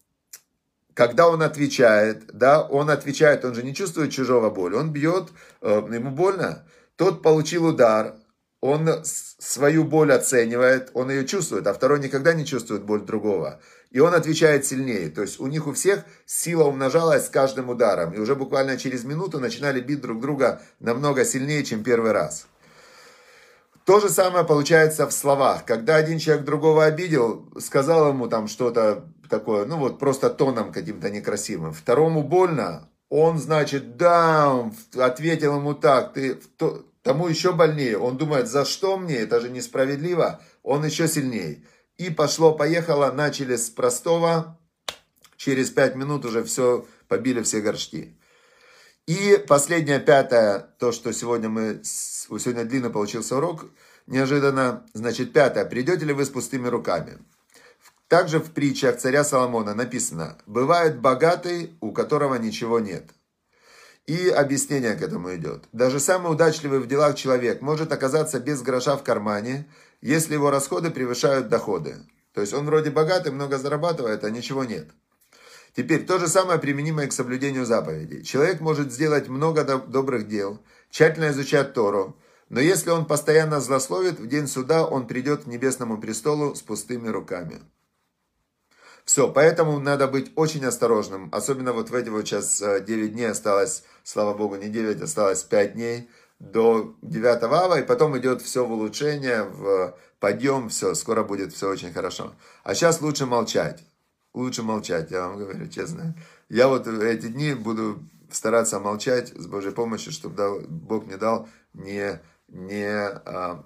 когда 0.94 1.30
он 1.30 1.44
отвечает, 1.44 2.26
да, 2.34 2.62
он 2.62 2.90
отвечает, 2.90 3.46
он 3.46 3.54
же 3.54 3.64
не 3.64 3.76
чувствует 3.76 4.12
чужого 4.12 4.50
боли, 4.50 4.76
он 4.76 4.92
бьет, 4.92 5.30
э, 5.62 5.84
ему 5.92 6.12
больно. 6.12 6.68
Тот 6.96 7.22
получил 7.22 7.66
удар, 7.66 8.16
он 8.62 8.90
свою 9.04 9.84
боль 9.84 10.12
оценивает, 10.12 10.90
он 10.94 11.12
ее 11.12 11.26
чувствует, 11.28 11.68
а 11.68 11.74
второй 11.74 12.00
никогда 12.00 12.34
не 12.34 12.46
чувствует 12.46 12.84
боль 12.84 13.02
другого. 13.02 13.62
И 13.92 14.00
он 14.00 14.14
отвечает 14.14 14.66
сильнее. 14.66 15.10
То 15.10 15.22
есть 15.22 15.40
у 15.40 15.48
них 15.48 15.68
у 15.68 15.74
всех 15.74 16.04
сила 16.26 16.66
умножалась 16.66 17.26
с 17.26 17.30
каждым 17.30 17.70
ударом. 17.70 18.14
И 18.14 18.20
уже 18.20 18.36
буквально 18.36 18.78
через 18.78 19.04
минуту 19.04 19.40
начинали 19.40 19.80
бить 19.80 20.02
друг 20.02 20.20
друга 20.20 20.62
намного 20.80 21.24
сильнее, 21.26 21.64
чем 21.64 21.84
первый 21.84 22.12
раз. 22.12 22.48
То 23.86 24.00
же 24.00 24.10
самое 24.10 24.44
получается 24.46 25.08
в 25.08 25.14
словах. 25.14 25.64
Когда 25.66 25.96
один 25.96 26.18
человек 26.18 26.44
другого 26.44 26.86
обидел, 26.86 27.48
сказал 27.60 28.10
ему 28.10 28.28
там 28.28 28.48
что-то 28.48 29.06
такое, 29.30 29.66
ну 29.66 29.78
вот 29.78 30.00
просто 30.00 30.30
тоном 30.30 30.72
каким-то 30.72 31.10
некрасивым. 31.10 31.72
Второму 31.72 32.24
больно, 32.24 32.90
он, 33.10 33.38
значит, 33.38 33.98
да, 33.98 34.72
ответил 34.98 35.58
ему 35.58 35.76
так, 35.76 36.14
ты 36.14 36.40
тому 37.04 37.28
еще 37.28 37.54
больнее. 37.54 38.00
Он 38.00 38.18
думает, 38.18 38.48
за 38.48 38.66
что 38.66 38.98
мне, 38.98 39.18
это 39.18 39.40
же 39.40 39.50
несправедливо, 39.50 40.42
он 40.64 40.84
еще 40.84 41.08
сильнее. 41.08 41.62
И 41.98 42.10
пошло-поехало, 42.10 43.12
начали 43.12 43.56
с 43.56 43.70
простого, 43.70 44.60
через 45.38 45.70
пять 45.70 45.96
минут 45.96 46.26
уже 46.26 46.44
все, 46.44 46.86
побили 47.08 47.42
все 47.42 47.62
горшки. 47.62 48.18
И 49.08 49.44
последнее, 49.48 50.00
пятое, 50.00 50.60
то, 50.80 50.92
что 50.92 51.14
сегодня 51.14 51.48
мы, 51.48 51.82
сегодня 51.84 52.66
длинно 52.66 52.90
получился 52.90 53.38
урок, 53.38 53.66
неожиданно, 54.08 54.86
значит, 54.94 55.32
пятое, 55.32 55.64
придете 55.64 56.06
ли 56.06 56.14
вы 56.14 56.26
с 56.26 56.30
пустыми 56.30 56.68
руками? 56.68 57.20
Также 58.08 58.40
в 58.40 58.52
притчах 58.52 58.98
царя 58.98 59.24
Соломона 59.24 59.74
написано, 59.74 60.38
бывает 60.46 61.00
богатый, 61.00 61.78
у 61.82 61.92
которого 61.92 62.36
ничего 62.36 62.80
нет. 62.80 63.10
И 64.06 64.30
объяснение 64.30 64.96
к 64.96 65.02
этому 65.02 65.34
идет. 65.36 65.64
Даже 65.72 66.00
самый 66.00 66.32
удачливый 66.32 66.80
в 66.80 66.88
делах 66.88 67.16
человек 67.16 67.62
может 67.62 67.92
оказаться 67.92 68.40
без 68.40 68.62
гроша 68.62 68.98
в 68.98 69.04
кармане, 69.04 69.68
если 70.06 70.36
его 70.36 70.52
расходы 70.52 70.92
превышают 70.92 71.50
доходы. 71.50 71.96
То 72.34 72.42
есть 72.42 72.54
он 72.54 72.66
вроде 72.66 72.92
богатый, 72.92 73.32
много 73.32 73.58
зарабатывает, 73.58 74.24
а 74.24 74.30
ничего 74.30 74.64
нет. 74.64 74.88
Теперь 75.76 76.06
то 76.06 76.20
же 76.20 76.28
самое 76.28 76.60
применимо 76.60 77.04
и 77.04 77.08
к 77.08 77.12
соблюдению 77.12 77.66
заповедей. 77.66 78.24
Человек 78.24 78.62
может 78.62 78.94
сделать 78.94 79.28
много 79.28 79.64
добрых 79.64 80.28
дел, 80.28 80.62
тщательно 80.92 81.32
изучать 81.32 81.74
Тору, 81.74 82.16
но 82.50 82.60
если 82.60 82.92
он 82.92 83.06
постоянно 83.06 83.60
злословит, 83.60 84.20
в 84.20 84.28
день 84.28 84.48
суда 84.48 84.86
он 84.86 85.08
придет 85.08 85.46
к 85.46 85.48
небесному 85.48 86.00
престолу 86.00 86.54
с 86.54 86.62
пустыми 86.62 87.08
руками. 87.08 87.62
Все, 89.06 89.32
поэтому 89.32 89.80
надо 89.80 90.08
быть 90.08 90.32
очень 90.36 90.66
осторожным. 90.66 91.30
Особенно 91.32 91.74
вот 91.74 91.90
в 91.90 91.96
эти 91.96 92.10
вот 92.10 92.28
сейчас 92.28 92.60
9 92.60 92.90
э, 92.90 93.08
дней 93.08 93.30
осталось, 93.30 93.84
слава 94.04 94.36
богу, 94.36 94.56
не 94.56 94.70
9, 94.70 95.02
осталось 95.02 95.44
5 95.44 95.74
дней 95.74 96.10
до 96.40 96.96
9 97.02 97.44
ава, 97.44 97.80
и 97.80 97.86
потом 97.86 98.18
идет 98.18 98.42
все 98.42 98.66
в 98.66 98.72
улучшение, 98.72 99.44
в 99.44 99.96
подъем, 100.20 100.70
все, 100.70 100.94
скоро 100.96 101.24
будет 101.24 101.54
все 101.54 101.70
очень 101.70 101.94
хорошо. 101.94 102.34
А 102.64 102.74
сейчас 102.76 103.02
лучше 103.02 103.26
молчать. 103.26 103.84
Лучше 104.34 104.64
молчать, 104.64 105.12
я 105.12 105.28
вам 105.28 105.38
говорю 105.38 105.68
честно. 105.68 106.16
Я 106.50 106.68
вот 106.68 106.88
эти 106.88 107.28
дни 107.28 107.54
буду 107.54 108.04
стараться 108.32 108.80
молчать 108.80 109.30
с 109.30 109.48
Божьей 109.48 109.72
помощью, 109.72 110.12
чтобы 110.12 110.36
дал, 110.36 110.60
Бог 110.68 111.06
мне 111.06 111.18
дал 111.18 111.48
не, 111.74 112.20
не, 112.50 112.86
а, 112.86 113.64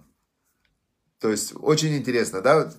то 1.20 1.30
есть 1.30 1.54
очень 1.56 1.98
интересно, 1.98 2.42
да, 2.42 2.72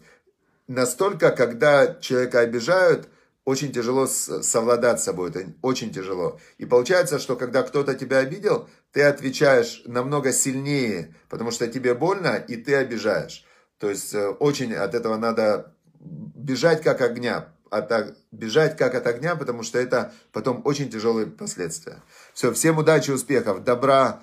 настолько, 0.68 1.30
когда 1.30 1.94
человека 1.96 2.40
обижают, 2.40 3.08
очень 3.50 3.72
тяжело 3.72 4.06
совладать 4.06 5.00
с 5.00 5.04
собой, 5.04 5.30
это 5.30 5.52
очень 5.60 5.92
тяжело. 5.92 6.38
И 6.58 6.66
получается, 6.66 7.18
что 7.18 7.36
когда 7.36 7.62
кто-то 7.62 7.94
тебя 7.94 8.18
обидел, 8.18 8.68
ты 8.92 9.02
отвечаешь 9.02 9.82
намного 9.86 10.32
сильнее, 10.32 11.14
потому 11.28 11.50
что 11.50 11.66
тебе 11.66 11.94
больно, 11.94 12.36
и 12.36 12.56
ты 12.56 12.76
обижаешь. 12.76 13.44
То 13.78 13.90
есть 13.90 14.14
э, 14.14 14.28
очень 14.28 14.74
от 14.74 14.94
этого 14.94 15.16
надо 15.16 15.74
бежать 15.98 16.82
как 16.82 17.00
огня. 17.00 17.52
от, 17.70 18.16
бежать 18.32 18.76
как 18.76 18.94
от 18.94 19.06
огня, 19.06 19.36
потому 19.36 19.62
что 19.62 19.78
это 19.78 20.12
потом 20.32 20.62
очень 20.64 20.90
тяжелые 20.90 21.26
последствия. 21.26 22.02
Все, 22.34 22.52
всем 22.52 22.78
удачи, 22.78 23.10
успехов, 23.10 23.64
добра, 23.64 24.00
а, 24.02 24.22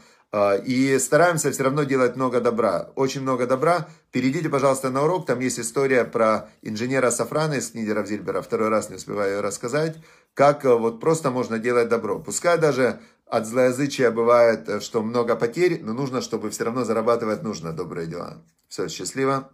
и 0.66 1.00
стараемся 1.00 1.52
все 1.52 1.63
равно 1.63 1.84
делать 1.84 2.16
много 2.16 2.42
добра. 2.42 2.90
Очень 2.96 3.22
много 3.22 3.48
добра. 3.48 3.88
Перейдите, 4.12 4.50
пожалуйста, 4.50 4.90
на 4.90 5.04
урок. 5.04 5.26
Там 5.26 5.40
есть 5.40 5.60
история 5.60 6.04
про 6.04 6.50
инженера 6.62 7.12
Сафрана 7.12 7.54
из 7.54 7.72
книги 7.72 7.90
Равзильбера. 7.90 8.42
Второй 8.42 8.70
раз 8.70 8.90
не 8.90 8.98
успеваю 8.98 9.36
ее 9.36 9.42
рассказать. 9.42 9.98
Как 10.34 10.66
э, 10.66 10.74
вот 10.74 11.00
просто 11.00 11.32
можно 11.32 11.60
делать 11.60 11.88
добро. 11.88 12.20
Пускай 12.20 12.58
даже 12.58 13.00
от 13.26 13.46
злоязычия 13.46 14.12
бывает, 14.12 14.68
э, 14.70 14.80
что 14.82 15.02
много 15.02 15.36
потерь, 15.36 15.82
но 15.84 15.94
нужно, 15.94 16.22
чтобы 16.22 16.50
все 16.50 16.66
равно 16.66 16.84
зарабатывать 16.84 17.44
нужно 17.44 17.72
добрые 17.74 18.08
дела. 18.08 18.44
Все, 18.68 18.88
счастливо. 18.90 19.50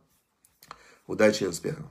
Удачи 1.08 1.44
и 1.44 1.48
успехов. 1.48 1.86